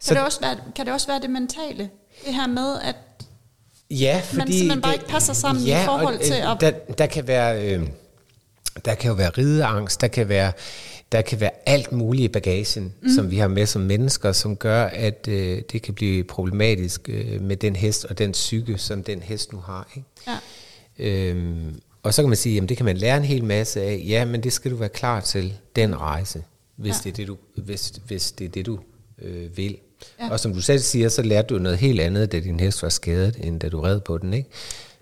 [0.00, 1.90] Så- det også være, kan det også være det mentale?
[2.26, 2.96] Det her med, at
[3.90, 4.52] Ja, fordi...
[4.52, 7.74] simpelthen bare ikke passer sammen i forhold og, til at- Der, der kan være...
[7.74, 7.88] Øh,
[8.84, 10.52] der kan jo være rideangst, der kan være,
[11.12, 13.08] der kan være alt muligt i bagagen, mm.
[13.16, 17.40] som vi har med som mennesker, som gør, at øh, det kan blive problematisk øh,
[17.42, 19.88] med den hest og den psyke, som den hest nu har.
[19.96, 20.08] Ikke?
[20.26, 20.36] ja,
[20.98, 24.04] Øhm, og så kan man sige, at det kan man lære en hel masse af.
[24.08, 26.42] Ja, men det skal du være klar til, den rejse,
[26.76, 26.98] hvis, Ja.
[27.04, 28.78] det, er det, du, hvis, hvis det er det, du
[29.22, 29.76] øh, vil.
[30.20, 30.30] Ja.
[30.30, 32.88] Og som du selv siger, så lærte du noget helt andet, da din hest var
[32.88, 34.48] skadet, end da du red på den, ikke?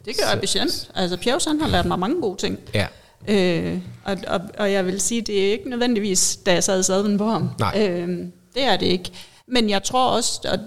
[0.05, 0.91] det gør jeg bestemt.
[0.95, 2.59] Altså, Pjevs, han har lært mig mange gode ting.
[2.75, 2.87] Ja.
[3.29, 6.83] Øh, og, og, og jeg vil sige, det er ikke nødvendigvis, da jeg sad i
[6.83, 7.49] sadlen på ham.
[7.59, 7.89] Nej.
[7.89, 8.09] Øh,
[8.55, 9.11] det er det ikke.
[9.47, 10.59] Men jeg tror også, og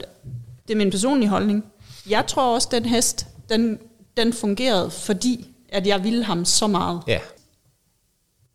[0.68, 1.66] det er min personlige holdning,
[2.10, 3.80] jeg tror også, den hest, den,
[4.18, 7.01] den fungerede, fordi at jeg ville ham så meget.
[7.08, 7.20] Ja.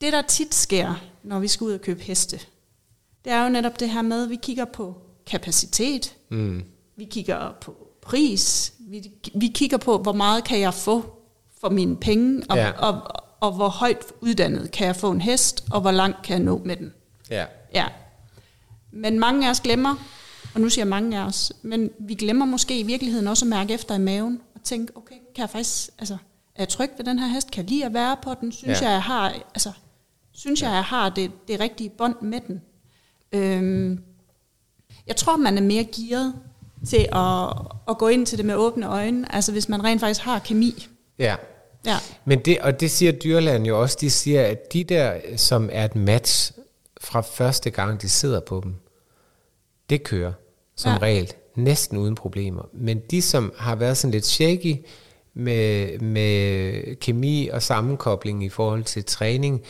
[0.00, 2.38] Det, der tit sker, når vi skal ud og købe heste,
[3.24, 4.94] det er jo netop det her med, at vi kigger på
[5.26, 6.62] kapacitet, Mm.
[6.96, 11.04] vi kigger på pris, vi, vi kigger på, hvor meget kan jeg få
[11.60, 12.70] for mine penge, og, Ja.
[12.70, 13.02] og,
[13.40, 16.60] og, hvor højt uddannet kan jeg få en hest, og hvor langt kan jeg nå
[16.64, 16.92] med den.
[17.30, 17.44] Ja.
[17.74, 17.86] Ja.
[18.92, 19.96] Men mange af os glemmer,
[20.54, 23.48] og nu siger jeg mange af os, men vi glemmer måske i virkeligheden også at
[23.48, 26.14] mærke efter i maven, og tænke, okay, kan jeg faktisk, altså,
[26.54, 27.50] er jeg tryg ved den her hest?
[27.50, 28.52] Kan jeg lide at være på den?
[28.52, 28.86] Synes Ja.
[28.86, 29.72] jeg, jeg har, altså,
[30.32, 32.60] synes jeg, jeg har det, det rigtige bånd med den?
[33.32, 34.00] Øhm,
[35.06, 36.34] jeg tror, man er mere gearet
[36.86, 40.20] til at, at gå ind til det med åbne øjne, altså hvis man rent faktisk
[40.20, 40.86] har kemi.
[41.18, 41.36] Ja.
[41.86, 45.68] Ja, Men det, og det siger dyrlægen jo også, de siger, at de der, som
[45.72, 46.52] er et match
[47.00, 48.74] fra første gang, de sidder på dem,
[49.90, 50.32] det kører
[50.76, 50.98] som Ja.
[50.98, 52.62] regel, næsten uden problemer.
[52.72, 54.76] Men de, som har været sådan lidt shaky
[55.34, 59.62] med, med kemi og sammenkobling i forhold til træning,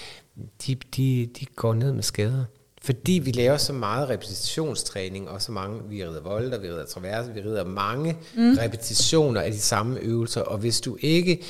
[0.67, 2.45] de, de, de går ned med skader.
[2.83, 7.33] Fordi vi laver så meget repetitionstræning, og så mange, vi rider volter, vi rider traverser,
[7.33, 8.57] vi rider mange mm.
[8.59, 11.43] repetitioner af de samme øvelser, og hvis du ikke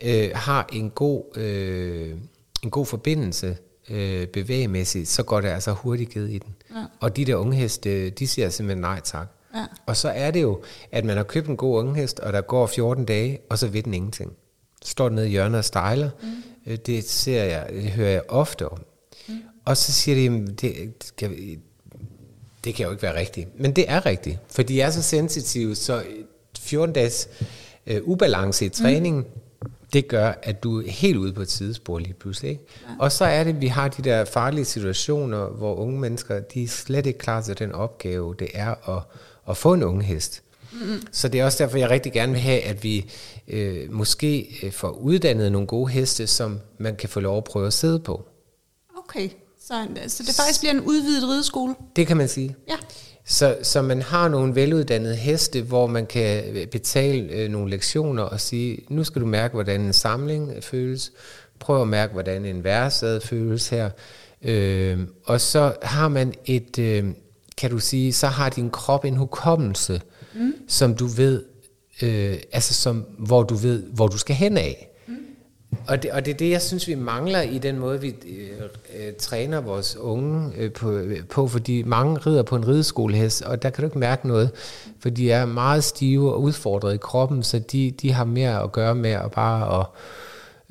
[0.00, 2.14] øh, har en god, øh,
[2.62, 3.56] en god forbindelse
[3.90, 6.54] øh, bevægemæssigt, så går det altså hurtigt givet i den.
[6.74, 6.84] Ja.
[7.00, 9.26] Og de der unge heste, de siger simpelthen nej tak.
[9.54, 9.64] Ja.
[9.86, 12.66] Og så er det jo, at man har købt en god unghest, og der går
[12.66, 14.32] 14 dage, og så ved den ingenting.
[14.84, 16.10] Står nede i hjørnet og stejler.
[16.22, 16.76] Mm.
[16.78, 18.78] Det ser jeg, det hører jeg ofte om.
[19.28, 19.34] Mm.
[19.64, 20.60] Og så siger de, "Jamen, det,
[21.02, 21.30] det, kan,
[22.64, 23.60] det kan jo ikke være rigtigt.
[23.60, 26.02] Men det er rigtigt, for de er så sensitive, så
[26.58, 27.28] 14 dages
[27.86, 29.40] øh, ubalance i træningen, mm.
[29.92, 32.50] Det gør, at du er helt ude på et sidespor lige pludselig.
[32.50, 32.62] Ikke?
[32.82, 32.94] Ja.
[32.98, 36.62] Og så er det, at vi har de der farlige situationer, hvor unge mennesker, de
[36.62, 39.02] er slet ikke klar til den opgave, det er at,
[39.48, 40.42] at få en unge hest.
[41.12, 43.10] Så det er også derfor, jeg rigtig gerne vil have, at vi
[43.48, 47.66] øh, måske øh, får uddannet nogle gode heste, som man kan få lov at prøve
[47.66, 48.28] at sidde på.
[48.98, 49.28] okay.
[49.60, 51.74] Så, så det faktisk bliver en udvidet rideskole.
[51.96, 52.56] Det kan man sige.
[52.68, 52.76] Ja.
[53.28, 58.40] Så, så man har nogle veluddannede heste, hvor man kan betale øh, nogle lektioner og
[58.40, 61.12] sige, nu skal du mærke, hvordan en samling føles.
[61.58, 63.90] Prøv at mærke, hvordan en værsad føles her.
[64.42, 67.04] Øh, og så har man et, øh,
[67.56, 70.00] kan du sige, så har din krop en hukommelse,
[70.34, 70.54] mm.
[70.68, 71.44] som du ved,
[72.02, 74.95] øh, altså som, hvor du ved, hvor du skal hen af.
[75.88, 78.60] Og det, og det er det, jeg synes, vi mangler i den måde, vi øh,
[78.60, 83.62] øh træner vores unge øh, på, øh, på, fordi mange rider på en rideskolehest, og
[83.62, 84.50] der kan du ikke mærke noget,
[85.00, 88.72] for de er meget stive og udfordret i kroppen, så de, de har mere at
[88.72, 89.86] gøre med at bare at,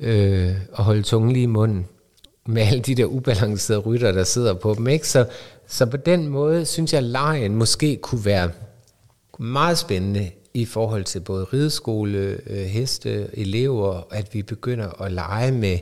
[0.00, 1.86] øh, at holde tungen lige i munden
[2.46, 4.86] med alle de der ubalancerede rytter, der sidder på dem.
[4.86, 5.08] Ikke?
[5.08, 5.26] Så,
[5.66, 8.50] så på den måde synes jeg, at lejen måske kunne være
[9.38, 15.52] meget spændende i forhold til både rideskole, øh, heste, elever, at vi begynder at lege
[15.52, 15.78] med,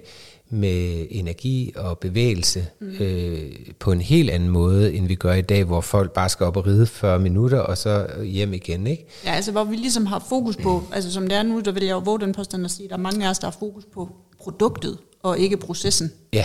[0.50, 2.96] med energi og bevægelse mm.
[3.00, 6.46] øh, på en helt anden måde, end vi gør i dag, hvor folk bare skal
[6.46, 8.86] op og ride 40 minutter, og så hjem igen.
[8.86, 9.06] Ikke?
[9.24, 11.82] Ja, altså hvor vi ligesom har fokus på, altså som det er nu, der vil
[11.84, 13.56] jeg jo våge den påstand at sige, at der er mange af os, der har
[13.58, 14.08] fokus på
[14.40, 16.12] produktet, og ikke processen.
[16.32, 16.44] Ja,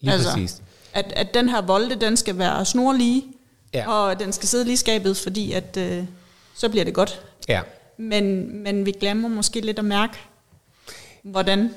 [0.00, 0.62] lige altså, præcis.
[0.92, 3.24] At, at den her volte, den skal være snorlige,
[3.74, 3.92] Ja.
[3.92, 6.04] og den skal sidde lige skabet, fordi at, øh,
[6.54, 7.20] så bliver det godt.
[7.48, 7.60] Ja.
[7.96, 10.14] Men, men vi glemmer måske lidt at mærke,
[11.22, 11.70] hvordan,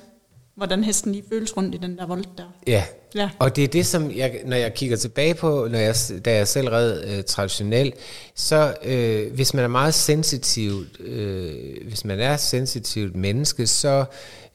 [0.55, 2.53] hvordan hesten lige føles rundt i den der vold der.
[2.67, 2.83] Ja.
[3.15, 3.29] Ja.
[3.39, 5.95] Og det er det, som jeg, når jeg kigger tilbage på, når jeg,
[6.25, 7.95] da jeg selv red øh, traditionelt,
[8.35, 14.05] så øh, hvis man er meget sensitiv, øh, hvis man er sensitivt menneske, så,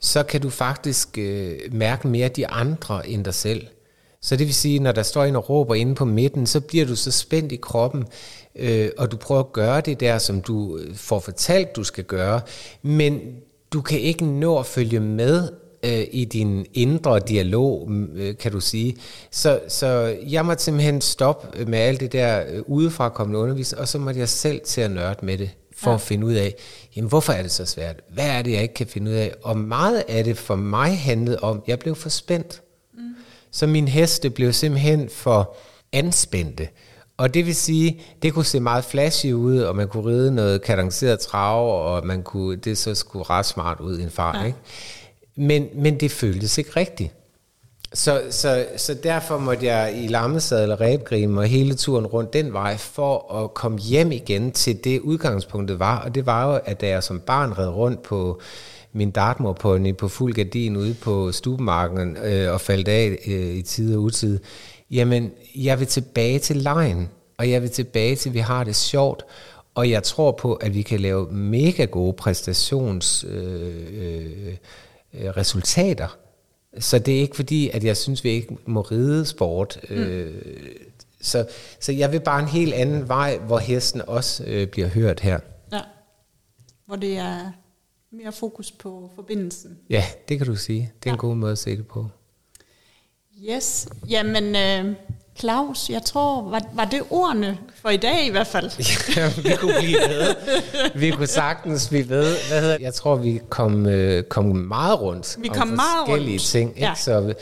[0.01, 3.67] så kan du faktisk øh, mærke mere de andre end dig selv.
[4.23, 6.87] Så det vil sige, når der står en og råber inde på midten, så bliver
[6.87, 8.05] du så spændt i kroppen,
[8.57, 12.05] øh, og du prøver at gøre det der, som du øh, får fortalt, du skal
[12.05, 12.41] gøre,
[12.83, 13.21] men
[13.73, 15.49] du kan ikke nå at følge med
[15.85, 18.97] øh, i din indre dialog, øh, kan du sige.
[19.31, 23.89] Så, så jeg måtte simpelthen stoppe med alt det der øh, udefra kommende undervisning, og
[23.89, 25.95] så måtte jeg selv til at nørde med det, for ja.
[25.95, 26.55] at finde ud af,
[26.97, 28.01] jamen hvorfor er det så svært?
[28.13, 29.35] Hvad er det, jeg ikke kan finde ud af?
[29.43, 32.63] Og meget af det for mig handlede om, jeg blev for spændt.
[32.95, 33.01] Mm.
[33.51, 35.57] Så min heste blev simpelthen for
[35.93, 36.69] anspændte.
[37.17, 40.63] Og det vil sige, det kunne se meget flashy ud, og man kunne ride noget
[40.63, 44.39] kadenceret trav, og man kunne, det så skulle ret smart ud i en far.
[44.39, 44.47] Ja.
[44.47, 44.59] Ikke?
[45.37, 47.13] Men, men det føltes ikke rigtigt.
[47.93, 52.53] Så, så, så derfor måtte jeg i lammesadel og ræbgrim og hele turen rundt den
[52.53, 55.99] vej, for at komme hjem igen til det udgangspunktet var.
[55.99, 58.41] Og det var jo, at da jeg som barn red rundt på
[58.95, 59.53] min dartmoor
[59.99, 64.39] på fuld gardin ude på stubemarken øh, og faldt af øh, i tid og utid,
[64.91, 68.77] jamen jeg vil tilbage til lejen, og jeg vil tilbage til, at vi har det
[68.77, 69.23] sjovt,
[69.75, 73.25] og jeg tror på, at vi kan lave mega gode præstations...
[73.29, 74.55] Øh, øh,
[75.15, 76.09] øh.
[76.79, 79.81] Så det er ikke fordi, at jeg synes, vi ikke må ride sport.
[79.91, 79.97] Mm.
[79.97, 80.43] Øh,
[81.21, 81.47] så,
[81.81, 85.39] så jeg vil bare en helt anden vej, hvor hesten også øh, bliver hørt her.
[85.73, 85.81] Ja,
[86.87, 87.53] hvor det er
[88.17, 89.79] mere fokus på forbindelsen.
[89.91, 90.81] Ja, det kan du sige.
[90.81, 91.15] Det er ja.
[91.15, 92.09] en god måde at se det på.
[93.51, 94.97] Yes, jamen øh,
[95.39, 98.71] Claus, jeg tror, var, var det ordene for i dag i hvert fald?
[99.17, 100.35] ja, vi kunne blive ved.
[100.95, 102.37] Vi kunne sagtens blive ved.
[102.49, 106.33] Hvad hedder Jeg tror, vi kom, øh, kom meget rundt vi kom om meget forskellige
[106.33, 106.43] rundt.
[106.43, 106.71] ting.
[106.71, 106.87] Ikke?
[106.87, 106.95] Ja.
[106.95, 107.35] Så vi,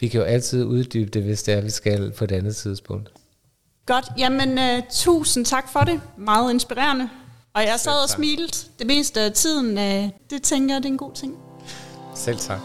[0.00, 3.10] vi kan jo altid uddybe det, hvis det er, vi skal på et andet tidspunkt.
[3.86, 6.00] Godt, jamen uh, tusind tak for det.
[6.18, 7.08] Meget inspirerende.
[7.54, 9.78] Og jeg sad og smilte det meste af tiden.
[9.78, 11.34] Uh, det tænker jeg, det er en god ting.
[12.14, 12.58] Selv tak.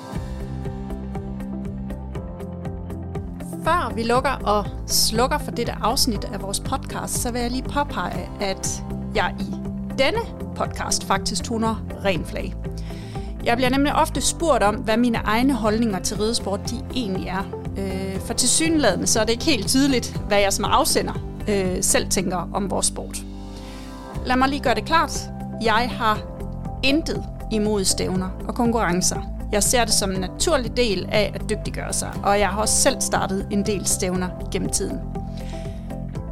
[3.64, 7.64] Før vi lukker og slukker for dette afsnit af vores podcast, så vil jeg lige
[7.64, 8.84] påpege, at
[9.16, 9.44] jeg i
[9.98, 10.20] denne
[10.56, 12.56] podcast faktisk tuner ren flag.
[13.44, 17.44] Jeg bliver nemlig ofte spurgt om, hvad mine egne holdninger til ridesport de egentlig er.
[17.78, 21.14] Øh, for til synlædende, så er det ikke helt tydeligt, hvad jeg som afsender
[21.50, 23.18] øh, selv tænker om vores sport.
[24.26, 25.30] Lad mig lige gøre det klart.
[25.62, 26.20] Jeg har
[26.84, 29.22] intet imod stævner og konkurrencer.
[29.52, 32.76] Jeg ser det som en naturlig del af at dygtiggøre sig, og jeg har også
[32.76, 35.00] selv startet en del stævner gennem tiden.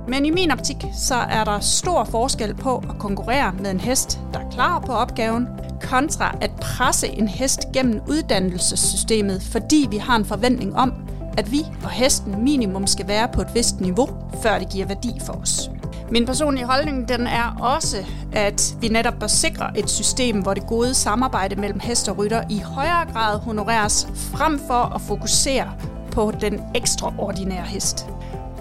[0.08, 4.20] Men i min optik, så er der stor forskel på at konkurrere med en hest,
[4.34, 5.48] der er klar på opgaven,
[5.82, 10.94] kontra at presse en hest gennem uddannelsessystemet, fordi vi har en forventning om,
[11.38, 14.10] at vi og hesten minimum skal være på et vist niveau,
[14.42, 15.70] før det giver værdi for os.
[16.12, 17.98] Min personlige holdning den er også,
[18.32, 22.44] at vi netop bør sikre et system, hvor det gode samarbejde mellem hest og rytter
[22.50, 25.72] i højere grad honoreres, frem for at fokusere
[26.12, 28.08] på den ekstraordinære hest.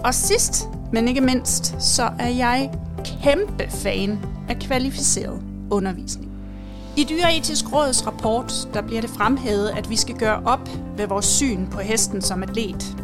[0.03, 2.71] Og sidst, men ikke mindst, så er jeg
[3.23, 4.19] kæmpe fan
[4.49, 5.41] af kvalificeret
[5.71, 6.31] undervisning.
[6.97, 11.25] I Dyreetisk Råds rapport der bliver det fremhævet, at vi skal gøre op med vores
[11.25, 12.97] syn på hesten som atlet.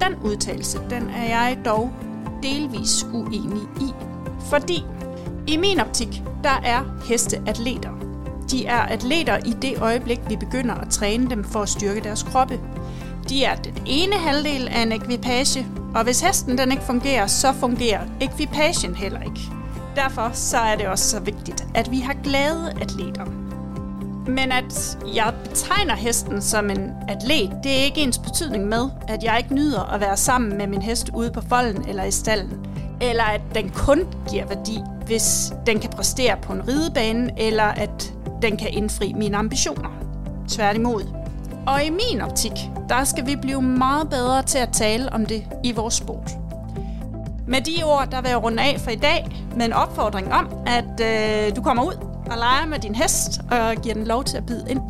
[0.00, 1.90] Den udtalelse den er jeg dog
[2.46, 3.92] delvis uenig i.
[4.50, 4.84] Fordi
[5.46, 7.90] i min optik, der er heste atleter.
[8.50, 12.22] De er atleter i det øjeblik, vi begynder at træne dem for at styrke deres
[12.22, 12.60] kroppe.
[13.28, 17.52] De er den ene halvdel af en ekvipage, og hvis hesten den ikke fungerer, så
[17.52, 19.40] fungerer ekvipagen heller ikke.
[19.96, 23.45] Derfor så er det også så vigtigt, at vi har glade atleter.
[24.28, 29.24] Men at jeg betegner hesten som en atlet, det er ikke ens betydning med, at
[29.24, 32.66] jeg ikke nyder at være sammen med min hest ude på folden eller i stallen.
[33.00, 34.00] Eller at den kun
[34.30, 39.36] giver værdi, hvis den kan præstere på en ridebane, eller at den kan indfri mine
[39.36, 39.90] ambitioner.
[40.48, 41.02] Tværtimod.
[41.66, 42.52] Og i min optik,
[42.88, 46.30] der skal vi blive meget bedre til at tale om det i vores sport.
[47.48, 50.48] Med de ord, der vil jeg runde af for i dag med en opfordring om,
[50.66, 54.36] at øh, du kommer ud og leger med din hest og giver den lov til
[54.36, 54.80] at bide ind.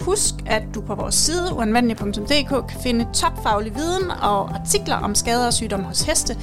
[0.00, 5.46] Husk, at du på vores side uanvendelig.dk kan finde topfaglig viden og artikler om skader
[5.46, 6.36] og sygdomme hos heste.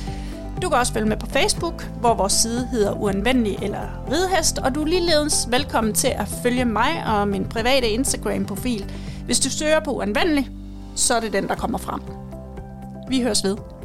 [0.62, 4.76] Du kan også følge med på Facebook, hvor vores side hedder Uanvendelig eller Ridehest, og
[4.76, 8.92] du er ligeledes velkommen til at følge mig og min private Instagram-profil.
[9.26, 10.50] Hvis du søger på Uanvendelig,
[10.96, 12.02] så er det den, der kommer frem.
[13.10, 13.77] Vi høres ved.